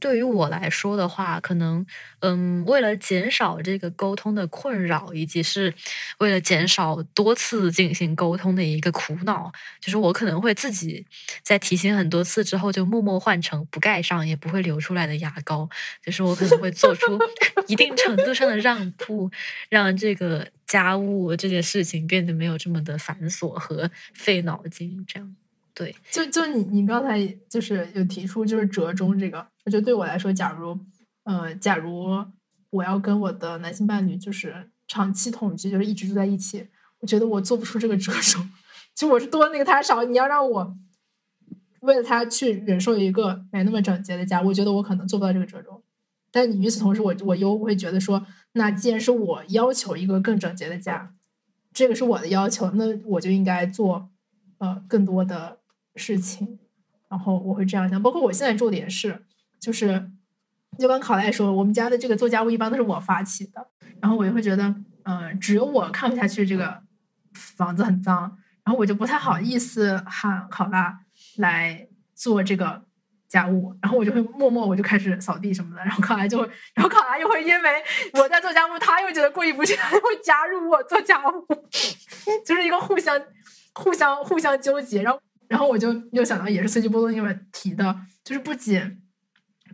[0.00, 1.86] 对于我来说的话，可能，
[2.18, 5.72] 嗯，为了减少这个沟通的困扰，以及是
[6.18, 11.06] 为了减少多次进行沟通的一个苦恼，就是我可能会自己
[11.42, 15.66] 在提醒很多次之后，就默默换成不盖上也不会流出来的牙膏。
[16.02, 17.18] 就是我可能会做出
[17.66, 19.30] 一定程度上的让步，
[19.70, 25.02] 让这个家务这件事情变得没有这么的繁琐和费脑筋。
[25.08, 25.34] 这样，
[25.74, 29.44] 对，就就你你刚才就是有提出就是折中这个。
[29.64, 30.78] 我觉得对我来说，假如，
[31.24, 32.24] 呃，假如
[32.70, 36.68] 我要跟我的男性伴侣就是长期同居，就是一直住在一起，
[37.00, 38.48] 我觉得我做不出这个折中。
[38.94, 40.76] 就我是多那个他少，你要让我
[41.80, 45.82] 为了他去忍受一个没那么整洁的家，我觉得我可能做不到这个折中。
[46.30, 51.12] 但你与此同时，我我又会觉得说，那既然是我要求一个更整洁的家，
[51.72, 54.10] 这个是我的要求，那我就应该做
[54.58, 55.58] 呃更多的
[55.96, 56.58] 事情。
[57.08, 59.24] 然后我会这样想，包括我现在住的也是。
[59.60, 60.10] 就是，
[60.78, 63.66] 就跟考莱说，我们家的这个做家务一般都是我发起的，
[64.00, 64.74] 然后我就会觉得，
[65.04, 66.82] 嗯，只有我看不下去这个
[67.32, 71.00] 房子很脏，然后我就不太好意思喊考拉
[71.36, 72.82] 来做这个
[73.26, 77.70] 家务，然后我就会默默我就开始扫地什么的，然后考拉就会，然后考拉又会因为
[78.14, 81.46] 我在做家务，他又觉得过意不去，他会加入我做家务，
[82.44, 83.18] 就是一个互相
[83.72, 85.18] 互相互相纠结，然后
[85.54, 89.00] 然后我就又想到也是随机波动因为提的，就是不仅。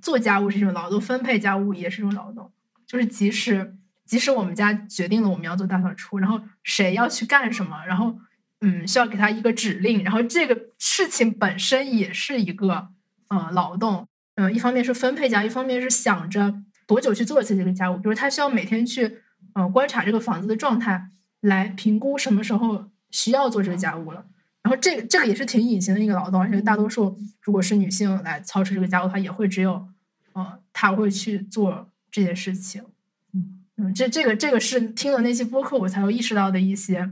[0.03, 2.53] 做家务是一种劳动，分配家务也是一种劳动。
[2.87, 3.74] 就是即使
[4.05, 8.18] 即使我们家决定了我们要做大扫除，然后谁要去干什么，然后
[8.61, 12.89] 嗯需要给他一个指令，然后这个事情本身也是一个
[13.28, 14.07] 呃劳动。
[14.35, 17.97] 嗯，一方面是分配家，一方面是想着多久去做一次这个家务。
[17.97, 19.18] 比如他需要每天去
[19.55, 21.11] 嗯观察这个房子的状态，
[21.41, 24.26] 来评估什么时候需要做这个家务了。
[24.63, 29.89] 然后这个这个也是挺隐形的一个劳动，而且大多数如果是女性来操持这个家务，她也会只有，
[30.35, 32.85] 呃，她会去做这件事情。
[33.33, 37.11] 嗯嗯，这这个这个是听了那期播客我才有意识到的一些，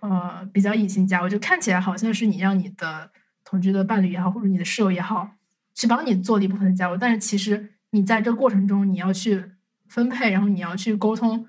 [0.00, 3.10] 呃，比较隐形家务，就看起来好像是你让你的
[3.44, 5.36] 同居的伴侣也好，或者你的室友也好，
[5.74, 9.44] 去帮你做了一部分的家务，但是其实你在这过程中你要去
[9.86, 11.46] 分配，然后你要去沟通。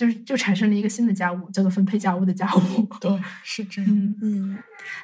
[0.00, 2.88] 就是就产生了一个新的家务，叫做分配家务的家务。
[2.98, 3.10] 对，
[3.44, 4.14] 是这样。
[4.22, 4.56] 嗯，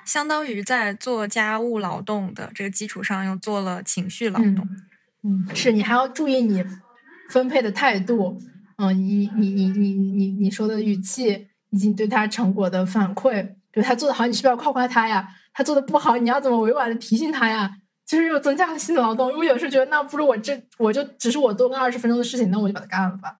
[0.07, 4.67] 相当于在做家务劳动的这个基础上，又做了情绪劳动。
[5.23, 6.65] 嗯，是你还要注意你
[7.29, 8.41] 分配的态度。
[8.79, 13.43] 嗯，你你你你你你说的语气，以及对他成果的反馈。
[13.71, 15.29] 比如他做的好，你是不是要夸夸他呀？
[15.53, 17.71] 他做的不好，你要怎么委婉的提醒他呀？
[18.07, 19.31] 就是又增加了新的劳动。
[19.31, 23.37] 因为有时候觉得，那不如我这我就只是我多干二十分钟的事情，那我就把它干了吧。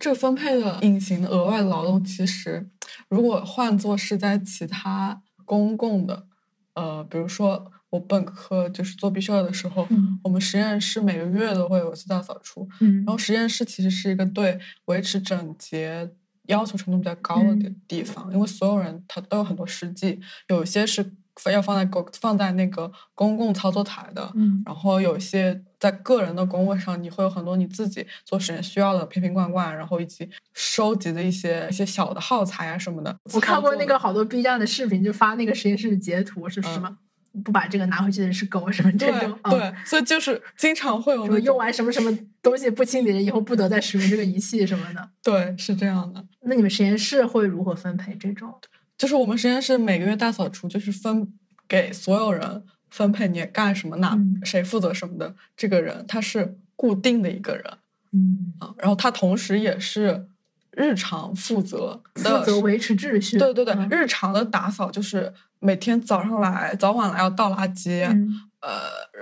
[0.00, 2.68] 这个分配的隐形的额外劳动，其实
[3.08, 6.26] 如果换作是在其他公共的，
[6.72, 10.18] 呃，比如说我本科就是做毕设的时候，嗯。
[10.24, 13.04] 我们实验室每个月都会有一次大扫除，嗯。
[13.04, 16.10] 然后实验室其实是一个对维持整洁
[16.46, 21.12] 要求程度比较高的地方，因为所有人他都有很多试剂，有些是
[21.52, 24.62] 要放在公放在那个公共操作台的，嗯。
[24.64, 33.16] 然后有一些在个人的工位上，你会有很多你自己做实验需要的瓶瓶罐罐，然后以及收集的一些一些小的耗材啊什么的。
[33.32, 36.98] 我看过那个好多 B 站的视频，就发那个实验室的截图，是什么？
[37.44, 39.38] 不把这个拿回去的人是狗什么这对种。
[39.42, 42.12] 嗯对，所以就是经常会有什么用完什么什么
[42.42, 45.08] 东西不清理了，以后不得再使用这个仪器什么的。
[45.22, 46.22] 对是这样的。
[46.42, 48.52] 那你们实验室会如何分配这种？
[48.98, 51.32] 就是我们实验室每个月大扫除，就是分
[51.68, 55.34] 给所有人分配你干什么，哪、嗯谁负责什么的。
[55.56, 57.64] 这个人他是固定的一个人
[58.12, 60.26] 嗯，啊，然后他同时也是
[60.72, 63.38] 日常负责负的责维持秩序。
[63.38, 68.70] 对对对，嗯日常的打扫就是每天早上来、早晚来要倒垃圾，嗯呃，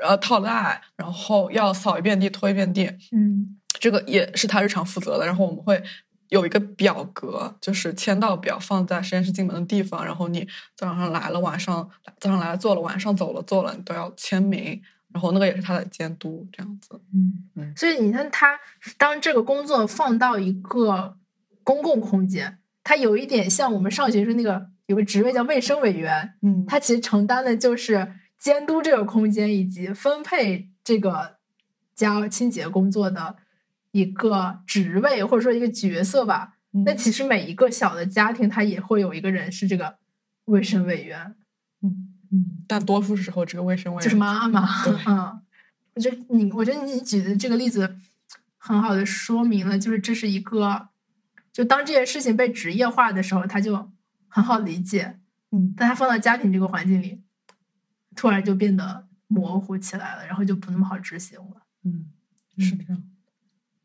[0.01, 5.27] 然后套袋，然后要扫一遍地、拖一遍地，嗯这个也是他日常负责的。
[5.27, 5.83] 然后我们会
[6.29, 10.05] 有一个表格，就是签到表，放在实验室进门的地方。
[10.05, 14.81] 然后你早上来了，晚上早上来了做了，晚上走了做了，你都要签名。
[15.11, 17.01] 然后那个也是他的监督，这样子。
[17.15, 18.61] 嗯嗯所以你看，他
[18.99, 21.17] 当这个工作放到一个
[21.65, 31.37] 公共空间，它有一点像我们上学时那个有个职位叫卫生委员，嗯，他其实承担的就是监督这个空间以及分配这个
[31.95, 33.37] 家清洁工作的
[33.93, 36.55] 一个职位或者说一个角色吧。
[36.85, 39.99] 那其实每一个小的家庭，他也会有一个人是这个
[40.45, 41.35] 卫生委员，
[41.83, 44.85] 嗯，嗯，但多数时候这个卫生委员就是妈妈。
[44.85, 45.41] 对嗯，
[45.95, 47.97] 我觉得你，我觉得你举的这个例子
[48.59, 50.89] 很好的说明了，就是这是一个，
[51.53, 53.91] 就当这件事情被职业化的时候，它就
[54.29, 55.19] 很好理解。
[55.51, 57.23] 嗯但它放到家庭这个环境里，
[58.15, 61.63] 突然就变得模糊起来了，然后就不那么好执行了。
[61.83, 62.11] 嗯
[62.59, 63.03] 是这样。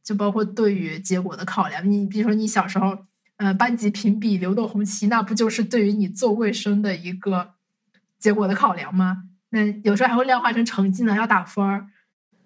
[0.03, 3.05] 就包括对于结果的考量，你比如说你小时候，
[3.37, 7.53] 呃，班级评比流动红旗，那不就是对于你做卫生的一个
[8.19, 9.23] 结果的考量吗？
[9.49, 11.87] 那有时候还会量化成成绩呢，要打分儿。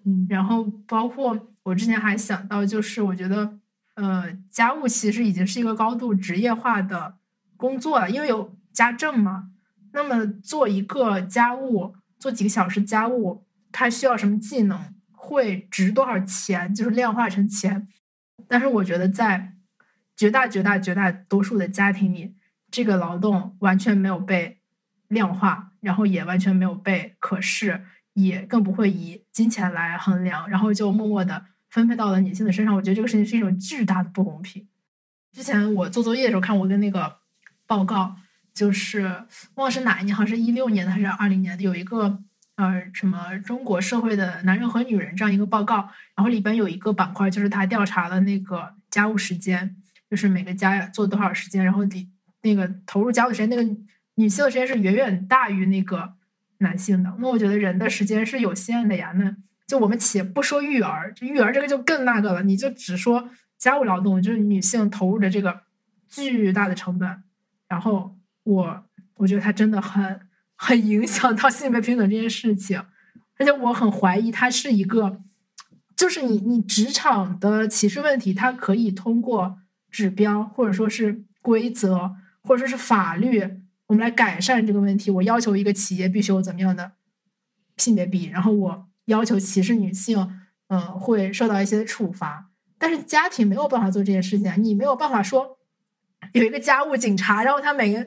[0.04, 3.58] 嗯然后包括我之前还想到，就是我觉得，
[3.94, 7.16] 呃，家务其实已经是一个高度职业化的
[7.56, 9.50] 工作了，因为有家政嘛。
[9.92, 14.94] 那么做一个家务，做几个小时家务，它需要什么技能？
[15.28, 16.74] 会值多少钱？
[16.74, 17.86] 就是量化成钱。
[18.48, 19.52] 但是我觉得在
[20.16, 22.34] 绝大绝大绝大多数的家庭里，
[22.70, 24.58] 这个劳动完全没有被
[25.08, 32.74] 量化，然后也完全没有被可视，也更不会以金钱来衡量，然后就默默的分配到了女性的身上。
[32.74, 34.66] 我觉得这个事情是一种巨大的不公平。
[35.32, 37.18] 之前我做作业的时候看过的那个
[37.66, 38.16] 报告，
[38.54, 39.24] 就是
[39.54, 42.22] 忘了是哪一年，好像是一六年的还是二零年的，有一个
[42.58, 49.76] 呃什么中国社会的男人和女人这样一个报告，然后里边有一个板块就是他调查了那个家务时间，
[50.10, 52.08] 就是每个家做多少时间，然后里
[52.42, 53.62] 那个投入家务时间，那个
[54.16, 56.14] 女性的时间是远远大于那个
[56.58, 57.14] 男性的。
[57.20, 59.36] 那我觉得人的时间是有限的呀，那
[59.68, 65.62] 就我们且不说育儿，就育儿这个就更那个了，你就只说家务劳动，就是女性投入的这个
[66.08, 67.22] 巨大的成本，
[67.68, 68.84] 然后我
[69.14, 70.20] 我觉得他真的很
[70.60, 72.84] 很影响到性别平等这件事情，
[73.38, 75.20] 而且我很怀疑它是一个，
[75.96, 83.40] 就是你你职场的歧视问题，它可以通过指标或者说是规则或者说是法律，
[83.86, 85.12] 我们来改善这个问题。
[85.12, 86.92] 我要求一个企业必须有怎么样的
[87.76, 90.28] 性别比，然后我要求歧视女性，
[90.66, 92.50] 嗯、会受到一些处罚。
[92.76, 95.58] 但是家庭没有办法做这件事情，你没有办法说
[96.32, 98.06] 有一个家务警察，然后他每个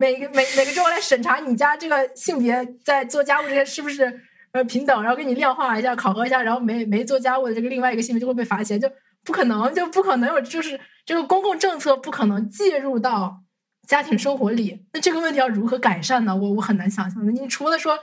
[0.00, 4.22] 每个每每个周来审查你家这个性别在做家务这些是不是
[4.52, 8.90] 呃平等，然后给你量化一下、考核一下，然后没没做家务的这个另外一个性别就会被罚钱，就
[9.22, 13.42] 不可能，就不可能有，就是这个公共政策不可能介入到
[13.86, 14.86] 家庭生活里。
[14.94, 16.34] 那这个问题要如何改善呢？
[16.34, 17.30] 我我很难想象的。
[17.30, 17.98] 你除了说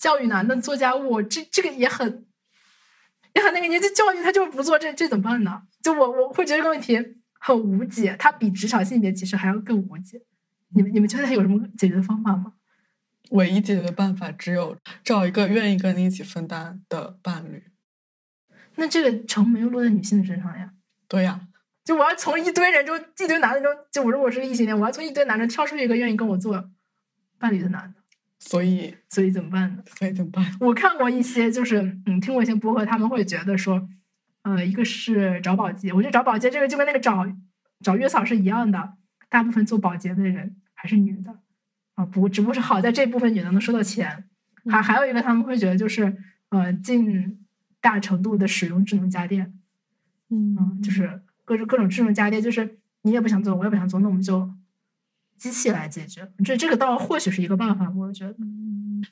[0.00, 2.26] 教育男的做家务，这这个也很
[3.34, 5.62] 也很那个，你这教育他就是不做，这这怎么办呢？
[5.80, 6.98] 就我我会觉得这个问题
[7.38, 10.20] 很无解，它比职场性别歧视还要更无解。
[10.74, 12.52] 你们你们觉得它有什么解决的方法吗？
[13.30, 17.64] 唯一解决的办法只有找一个愿意跟你一起分担的伴侣。
[18.76, 20.72] 那这个成本又落在女性的身上呀。
[21.08, 21.40] 对呀，
[21.84, 26.70] 就我要从一堆人中，一堆男的中，就我如果是个异性恋，我要从一堆男的挑出一个愿意跟我做
[27.38, 28.00] 伴侣的男的，
[28.38, 29.82] 所以所以怎么办呢？
[29.98, 30.44] 所以怎么办？
[30.60, 33.88] 我看过一些，就是嗯，听过一些播客，他们会觉得说，
[34.42, 37.26] 呃，一个是找保洁，我觉得找保洁这个就跟那个找
[37.80, 38.94] 找月嫂是一样的，
[39.28, 41.38] 大部分做保洁的人还是女的
[41.94, 44.28] 啊，不，只不过是好在这部分女的能收到钱，
[44.70, 46.16] 还还有一个他们会觉得就是
[46.50, 47.44] 呃，尽
[47.80, 49.52] 大程度的使用智能家电，
[50.30, 54.52] 嗯，就是各种各种智能家电，就是你也不想做，我也不想做，那我们就
[55.36, 56.30] 机器来解决。
[56.44, 58.36] 这这个倒或许是一个办法，我觉得。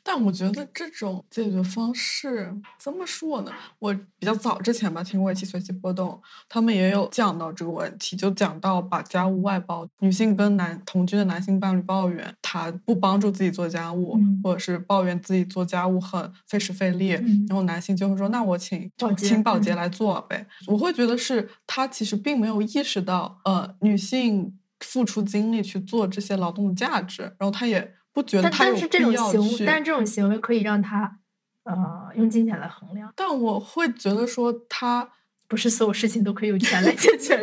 [0.02, 3.52] 但我觉得这种解决方式怎么说呢？
[3.78, 17.10] 我比较早之前吧听过一期学习波动，他们也有讲到这个问题，就讲到把家务外包，女性跟男同居的男性伴侣抱怨他不帮助自己做家务，或者是抱怨自己做家务很费时费力，
[17.48, 27.94] 然后男性就会说：“那我请请保洁来做呗。”我会觉得是他其实并没有意识到，呃，女性付出精力去做这些劳动的价值，然后他也。
[28.14, 31.18] 不觉得他有必要去，但是这种行为可以让他
[31.64, 33.12] 呃用金钱来衡量。
[33.14, 35.10] 但我会觉得说，他
[35.48, 37.36] 不是所有事情都可以用钱来解决。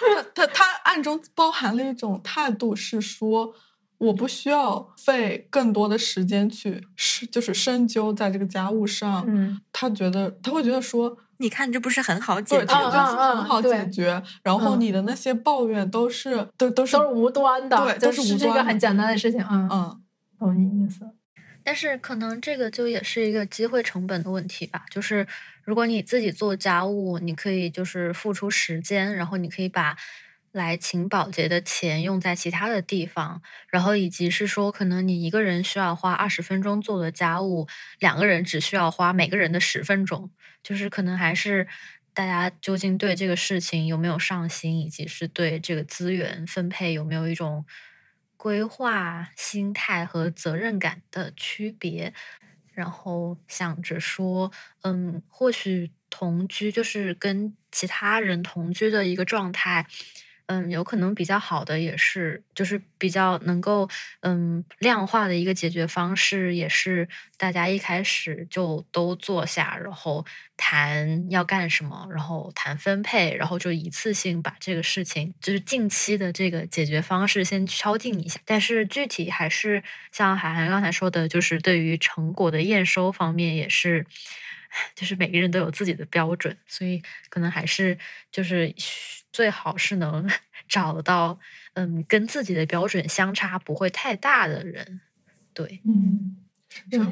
[0.00, 3.54] 他他他暗中包含了一种态度，是说
[3.98, 9.24] 我不需要费更多的时间去是就是深究在这个家务上。
[9.28, 11.18] 嗯，他觉得他会觉得说。
[11.38, 12.66] 你看，这不是很好解决？
[12.66, 14.22] 就是很好解决。
[14.42, 18.54] 然后你的那些抱怨都是都都是都是无端的，对，都是无端。
[18.54, 19.40] 个很简单的事情。
[19.50, 20.02] 嗯嗯，
[20.38, 21.00] 懂你意思。
[21.62, 24.84] 但是可能这个就也是一个机会成本的问题吧。
[24.88, 25.26] 就是
[25.64, 29.96] 如果你自己做家务，你可以就是付出时间，然后你可以把
[30.56, 40.30] 来请保洁的钱用在其他的地方，然后以及是说，可能你一个人需要花二十分钟做的家务，两个人只需要花每个人的十分钟。
[40.62, 41.68] 就是可能还是
[42.14, 47.66] 大家究竟对这个事情有没有上心，以及是对这个资源分配有没有一种
[48.38, 52.14] 规划心态和责任感的区别。
[52.72, 54.50] 然后想着说，
[54.82, 59.86] 嗯，或许同居就是跟其他人同居的一个状态。
[60.48, 63.88] 嗯，有可能比较好的也是，就是比较能够
[64.20, 70.24] 嗯量化的一个解决方式，也是大家一开始就都坐下，然后
[70.56, 78.38] 谈要干什么，然后谈分配，然后就一次性把这个事情，就是近期的这个解决方式先敲定一下。
[78.44, 79.82] 但是具体还是
[80.12, 84.06] 像海涵刚才说的，就是对于成果的验收方面，也是
[84.94, 87.98] 就是每个人都有自己的标准，所以可能还是
[88.30, 88.72] 就是。
[89.32, 90.28] 最好是能
[90.68, 91.38] 找到，
[91.74, 95.00] 嗯，跟自己的标准相差不会太大的人，
[95.52, 96.36] 对，嗯，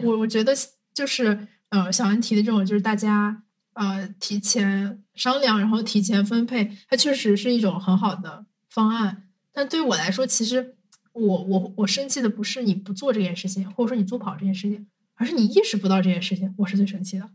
[0.03, 0.53] 我我觉得
[0.93, 3.43] 就是呃，小安提的这种，就是大家
[3.75, 9.29] 呃提前商量，然后提前分配，它确实是一种很好的方案。
[9.53, 10.75] 但对于我来说，其实
[11.13, 17.29] 我我我生气的不是你不做这件事情，或者说你做不好这件事情，而是你意识不到这件事情，我是最生气的。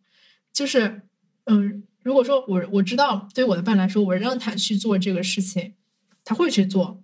[0.51, 1.03] 就是
[1.45, 1.83] 嗯。
[2.01, 5.73] 如果说我我知道，对我的伴来说，我让他去做这个事情，
[6.23, 7.03] 他会去做。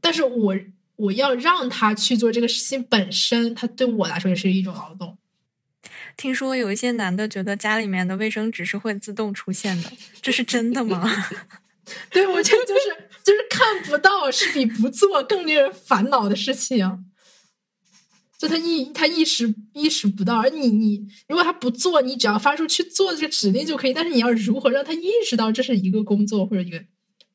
[0.00, 0.56] 但是我
[0.96, 5.18] 我要让他去做这个事情本身，他对我来说也是一种劳动。
[6.16, 9.92] 听说有一些男的觉得家里面的卫生纸是会自动出现的，
[10.22, 11.06] 这是真的吗？
[12.10, 17.04] 对，我觉得就是就是看不到是比不做更令人烦恼的事情。
[18.38, 23.94] 就他意他意识意识不到，而你你如果他不做，你只要发出去做这个指令就可以。
[23.94, 26.84] 但是你要如何让他意识到这是一个工作或者一个，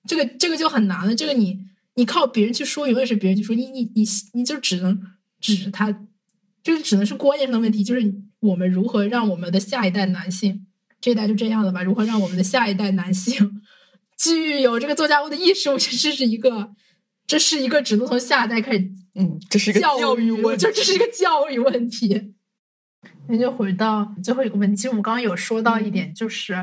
[0.07, 1.15] 这个这个就很难了。
[1.15, 1.57] 这个你
[1.95, 3.55] 你靠别人去说，永远是别人去说。
[3.55, 5.01] 你你你你就只能
[5.39, 5.91] 指他，
[6.63, 7.83] 就是只能是观念上的问题。
[7.83, 10.67] 就是我们如何让我们的下一代男性，
[10.99, 11.81] 这一代就这样了吧？
[11.81, 13.61] 如何让我们的下一代男性
[14.19, 15.71] 具有这个做家务的意识？
[15.71, 16.75] 我觉得这是一个。
[17.31, 22.33] 这是一个只能从下一代开始，嗯，这是一个教育问题，就这是一个教育问题。
[23.29, 26.53] 那就回到最后一个问题，其实我们刚刚有说到一点，就是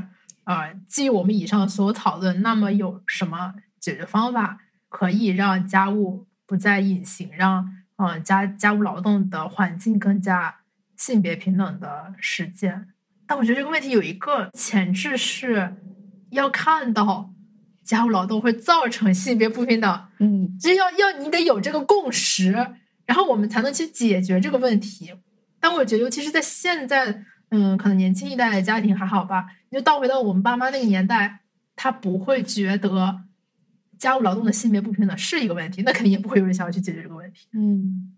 [0.44, 4.58] 呃，基于我们以上所有讨论，那么有什么解决方法
[4.90, 7.66] 可以让家务不再隐形，让
[7.96, 10.56] 呃家家务劳动的环境更加
[10.98, 12.88] 性别平等的实践？
[13.26, 15.76] 但我觉得这个问题有一个前置，是
[16.28, 17.32] 要看到。
[17.88, 22.52] 家务劳动会造成性别不平等，嗯，这要要你得有这个共识，
[23.06, 25.14] 然后我们才能去解决这个问题。
[25.58, 31.40] 但我觉得，尤其是在现在，嗯，可能年轻一代的家庭还好吧，你就倒回到我们爸妈那个年代，
[31.76, 33.20] 他不会觉得
[33.96, 37.46] 家务劳动的性别不平等是一个问题，那肯定也不会有人想要去解决这个问题。
[37.54, 38.14] 嗯，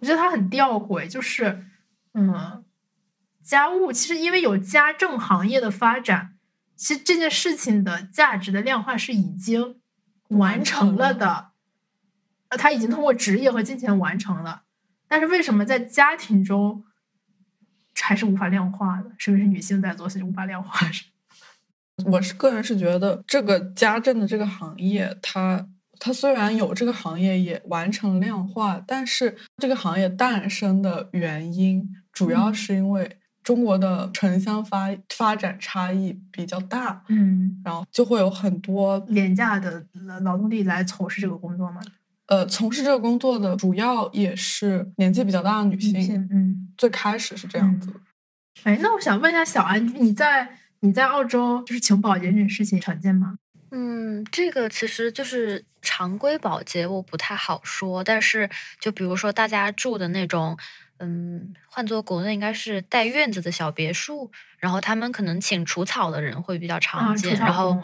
[0.00, 1.62] 我觉得他很吊诡，就是，
[2.14, 2.64] 嗯，
[3.44, 6.31] 家务其实因为有家政行业的发展。
[6.76, 9.76] 其实这件事情的价值的量化是已经
[10.28, 11.50] 完成了的，
[12.48, 14.62] 呃，他已经通过职业和金钱完成了。
[15.06, 16.84] 但是为什么在家庭中
[17.94, 19.12] 还是无法量化的？
[19.18, 22.04] 是不是女性在做所以无法量化的？
[22.10, 25.68] 我是个人是觉得这个家政的这个行业，它
[26.00, 39.84] 它虽然有这个行业也完成量化，但是这个行业诞生的原因主要是因为中国的城乡发发展差异比较大，嗯，然后就会有很多廉价的
[40.22, 41.80] 劳动力来从事这个工作嘛。
[42.26, 47.92] 呃，从事这个工作的主要也是年纪比较大的女性，嗯，最开始是这样子。
[48.62, 53.36] 哎，那我想问一下小安，你在你在澳洲就是请保洁这件事情常见吗？
[53.70, 58.04] 嗯，这个其实就是常规保洁，我不太好说。
[58.04, 60.56] 但是，就比如说大家住的那种，
[61.02, 67.36] 嗯，换做国内应该是带院子的小别墅，然后他们可能请除草的人会比较常见。
[67.38, 67.76] 然后，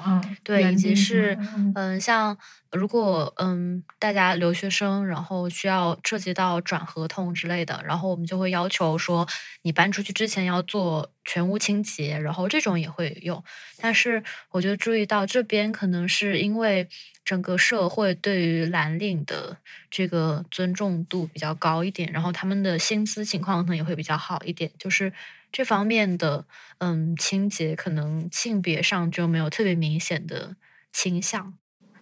[0.43, 1.37] 对，以及是，
[1.75, 2.39] 嗯，像。
[2.71, 9.27] 如果嗯，大家留学生，然后需要涉及到转合同之类的，然后我们就会要求说，
[9.63, 13.43] 你搬出去之前要做全屋清洁，然后这种也会用。
[13.79, 16.87] 但是我就注意到这边可能是因为
[17.29, 19.59] 整个社会对于蓝领的
[19.91, 25.13] 这个尊重度比较高一点，然后他们的薪资情况可能也会比较好一点，就是
[25.53, 26.47] 这方面的
[26.79, 30.57] 嗯清洁可能性别上就没有特别明显的
[30.91, 31.53] 倾向。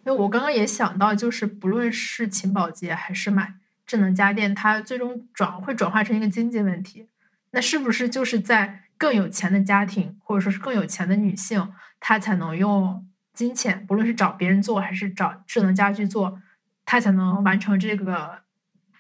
[0.05, 3.55] 因为我刚刚也想到，就是不论是请保洁还是买
[3.85, 7.09] 智能家电，它最终转会转化成一个经济问题。
[7.51, 13.06] 那是不是就是在更有钱的家庭，或者说是更有钱的女性，她才能用
[13.37, 16.41] 金钱，不论是找别人做还是找智能家居做，
[16.87, 18.41] 他才能完成这个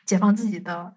[0.04, 0.94] 解放自己的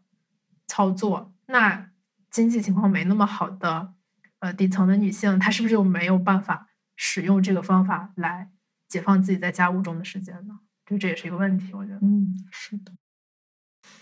[0.67, 1.33] 操作？
[1.47, 1.89] 那
[2.29, 3.93] 经济情况没那么好的
[4.39, 8.49] 呃底层的女性，她是不是就没有办法使用这个方法来？
[8.89, 10.59] 解放自己在家务中的时间呢？
[10.85, 11.99] 就这也是一个问题，我觉得。
[12.01, 12.91] 嗯，是的。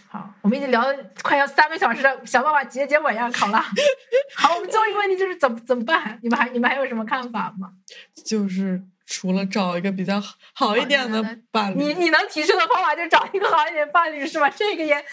[0.08, 3.62] 好，我们已经聊了快要三个小时了，想办法结结尾呀，考拉。
[4.38, 6.18] 好，我们最后一个问题就是怎么怎么办？
[6.24, 7.74] 你们还你们还有什么看法吗？
[8.26, 10.22] 就是除了找一个比较
[10.54, 14.50] 好一点的伴侣，你你能提出的方法就找一个好一点伴侣是吧？
[14.50, 15.04] 这个也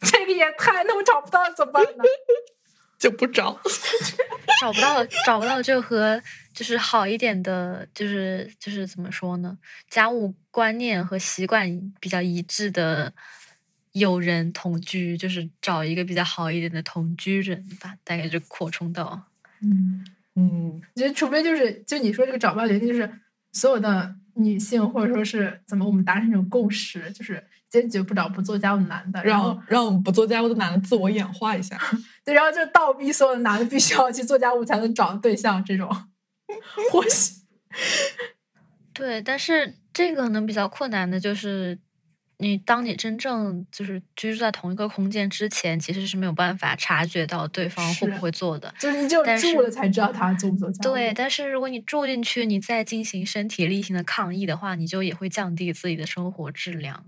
[0.00, 2.04] 这个也太那我找不到怎么办呢？
[2.96, 3.58] 就不找，
[4.60, 6.22] 找不到，找不到就和
[6.52, 9.58] 就是好一点的，就是就是怎么说呢？
[9.88, 13.12] 家务观念和习惯比较一致的
[13.92, 19.22] 友人同居，就是找一个比较好一点的同居人吧，大概就扩充到，
[19.62, 20.04] 嗯
[20.36, 23.10] 嗯，我觉得除非就是就你说这个找伴侣，就是
[23.52, 27.44] 所有的女性或者说是怎么我们达成一种共识，就是。
[27.70, 31.78] 坚决不找不做家务的男的，然后让我们不做家务的男的自我演化一下。
[32.26, 35.88] 对，然后就倒逼所有的男的必须要去做家务才能找对象，这种
[36.90, 37.44] 或许。
[38.92, 41.78] 对，但是这个可能比较困难的就是，
[42.40, 48.72] 你当你真正就是居住在同一个空间之前，其实是没有办法察觉到对方会不会做的。
[48.78, 50.70] 就是你只有住了才知道他做不做。
[50.82, 57.04] 对，但是如果你住进去，你再进行身体力行的抗议的话，你就也会降低自己的生活质量。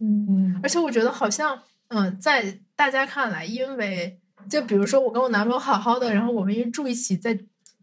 [0.00, 4.18] 嗯，而且我觉得好像，嗯，在大家看来，因为
[4.50, 7.38] 就比如说我跟我男朋友好好的，然后我们一住一起，在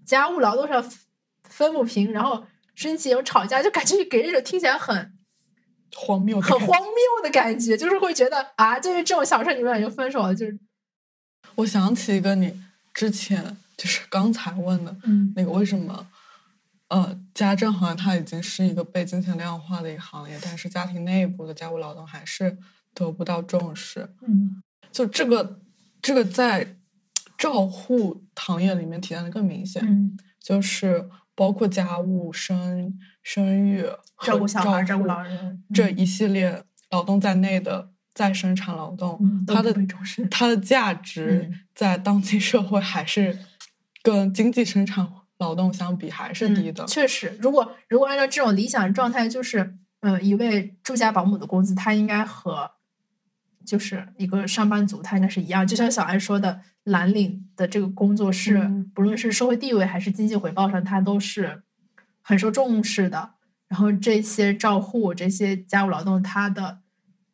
[0.06, 0.84] 家务劳动上
[1.50, 2.46] 分不平，然后
[2.76, 5.14] 生气又吵架，就感觉给人听起来很
[5.96, 10.58] 荒谬，很荒谬的感觉，就是会觉得啊，就是这种小事你们俩就分手了，就是。
[11.56, 12.62] 我想起一个你
[12.94, 16.08] 之前就是刚才问的，嗯，那个为什么？
[16.88, 22.58] 呃，家政行业它已经是一个被金钱量化的一个行业，但是家庭内部的家务劳动还是
[22.94, 24.10] 得不到重视。
[24.28, 24.62] 嗯，
[24.92, 25.62] 就这个，
[26.02, 26.76] 这个在
[27.38, 29.82] 照护行业里面体现的更明显。
[29.86, 33.86] 嗯，就是包括家务、生生育、
[34.22, 39.74] 照顾小孩、照顾老人这一系列劳动在内的再生产劳动，它的
[40.30, 43.40] 它的价值在当今社会还是
[44.02, 45.08] 跟经济生产。
[45.42, 47.36] 劳动相比还是低的，确实。
[47.42, 52.70] 如果如果按照这种理想状态，就是嗯，一位住家保姆的工资，他应该和
[53.66, 55.66] 就是一个上班族，他应该是一样。
[55.66, 61.64] 就像小安说的，蓝领的这个工作是，不论是社会地位还是经济回报上，他都是
[62.22, 63.32] 很受重视的。
[63.68, 66.80] 然后这些照护、这些家务劳动，它的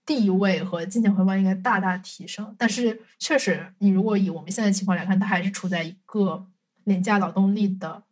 [0.06, 2.56] 地位和金钱回报应该大大提升。
[2.58, 6.48] 但是，确实，你如果以我们现在情况来看，它还是处在一个。
[6.88, 8.04] 廉价劳动力的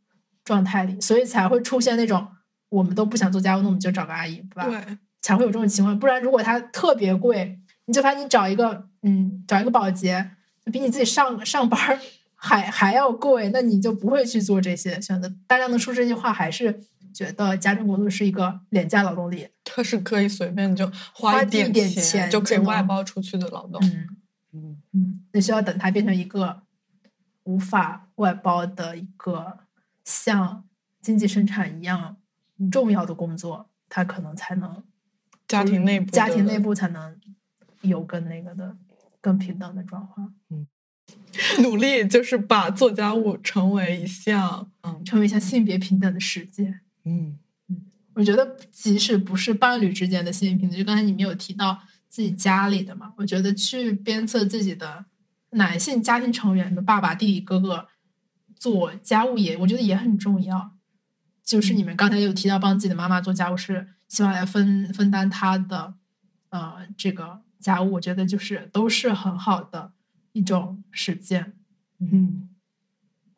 [0.44, 2.28] 状态里，所以才会出现那种
[2.68, 4.68] 我们都不想做家务，那我们就找个阿姨，对吧？
[4.68, 5.98] 对，才会有这种情况。
[5.98, 10.32] 不然，如果它特别贵，你就发现你找一个，嗯，找一个保洁，
[10.72, 12.00] 比你自己上上班
[12.36, 15.34] 还还要贵，那你就不会去做这些选择。
[15.48, 16.82] 大家能说这句话，还是
[17.14, 23.80] 觉得家政工作是一个廉价劳动力，它是可以随便就花一点钱就可以外包出去的劳动。
[23.84, 24.08] 嗯
[24.54, 26.62] 嗯嗯，你需要等它变成一个。
[27.48, 29.60] 无法外包的一个
[30.04, 30.64] 像
[31.00, 32.18] 经济生产一样
[32.72, 34.84] 重要的工作，它可能才能
[35.48, 37.16] 家庭内部家庭内部才能
[37.88, 38.76] 有更那个的
[39.22, 40.32] 更平等的转化。
[40.50, 40.68] 嗯
[41.62, 46.80] 努力就是把做家务成为一项，嗯，成为一项性别平等的实践。
[47.04, 55.06] 嗯嗯，我觉得即使不是伴侣之间的性别平等，就刚才你们有提到自己家里的嘛，我觉得去鞭策自己的
[55.52, 57.88] 男性家庭成员的爸爸、弟弟、哥哥
[58.56, 60.72] 做家务也，我觉得也很重要。
[61.44, 65.94] 就是你们刚才有提到帮自己的妈妈做家务，是希望来分分担她的
[66.50, 69.94] 呃这个家务，我觉得就是都是很好的
[70.34, 71.54] 一种实践。
[72.00, 72.50] 嗯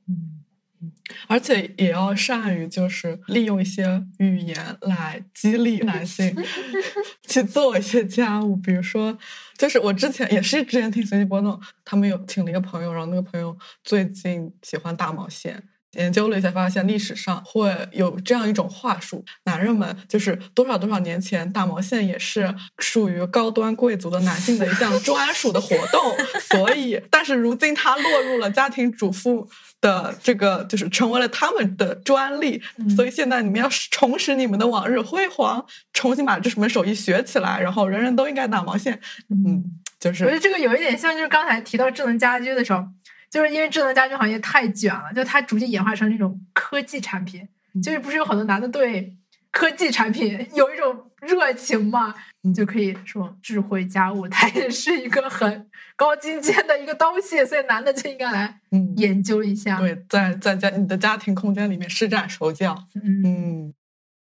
[0.07, 0.43] 嗯
[0.79, 0.91] 嗯，
[1.27, 6.35] 而且也要善于就是利用一些语言来激励男性
[7.27, 9.17] 去做一些家务，比如说，
[9.57, 15.67] 就是我之前也是之前听随机波动，他们有请了一个朋友，然后那个朋友最近喜欢大毛线。
[15.93, 26.13] 研究了一下，发现历史上会有这样一种话术：男人们就是多少多少年前，打毛线也是属于高端贵族的男性的一项 专属的活动。
[26.41, 29.49] 所以，但是如今他落入了家庭主妇
[29.81, 32.61] 的这个，就是成为了他们的专利。
[32.95, 38.99] 所以现在你们要重拾你们的往日辉煌，重新把这门手艺学起来，然后人人都应该打毛线。
[39.29, 39.63] 嗯，
[39.99, 42.83] 就是我觉得这个有一点像，就是刚才提到智能家居的时候。
[43.29, 47.47] 就是因为智能家居行业太卷了，就它逐渐演化成这种科技产品。
[47.83, 49.15] 就是不是有很多男的对
[49.51, 52.15] 科技产品 有一种热情嘛？
[52.55, 58.59] 就可以说智慧家务，它也是一个很高精尖的一个东西，所以男的就应该来
[58.95, 59.77] 研究一下。
[59.77, 62.85] 对，在在在你的家庭空间里面施展手脚。
[62.95, 63.71] 嗯，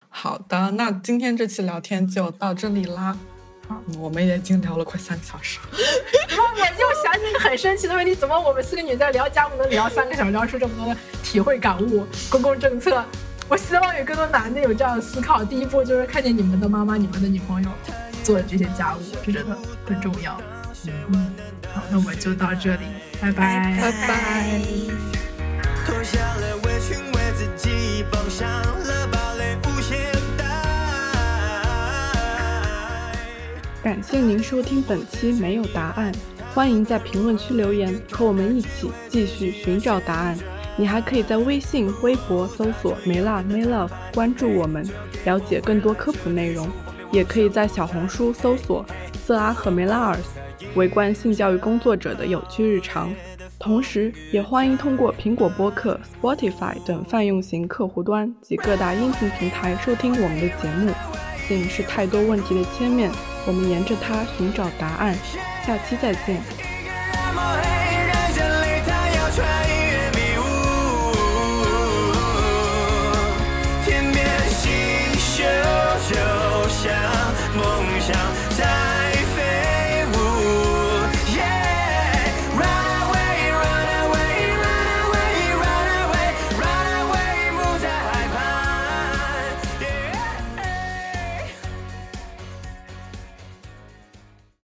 [0.09, 3.17] 好的，那今天这期聊天就到这里啦。
[3.97, 5.59] 我们也已经聊了快三个小时，
[6.27, 12.05] 然后我又想起一个很神奇的问题：怎么我们四个女在聊家务能聊三个小时，聊出这么多的体会感悟？
[12.29, 13.03] 公共政策，
[13.47, 15.43] 我希望有更多男的有这样的思考。
[15.43, 17.69] 第一步就是看见你们的妈妈、你们的女朋友
[18.23, 20.39] 做的这些家务，这真的很重要。
[20.85, 21.33] 嗯，
[21.73, 22.85] 好，那我们就到这里，
[23.21, 24.61] 拜拜，拜拜。
[33.83, 36.11] 感谢您收听本期没有答案，
[36.53, 40.37] 欢迎在评论区留言，和我们一起继续寻找答案。
[40.77, 44.87] 你还可以在微信、微博搜索“梅辣梅 love”，关注我们，
[45.25, 46.69] 了解更多科普内容。
[47.11, 48.85] 也可以在小红书搜索
[49.25, 50.39] “色阿和梅拉尔斯”，
[50.77, 53.11] 围观性教育工作者的有趣日常。
[53.57, 60.91] 同时，也欢迎通过苹果播客、Spotify 等泛用型客户端及各大音频平台收听我们的节目。
[61.69, 63.11] 是太多问题的切面。
[63.45, 65.15] 我们沿着它寻找答案，
[65.65, 67.80] 下期再见。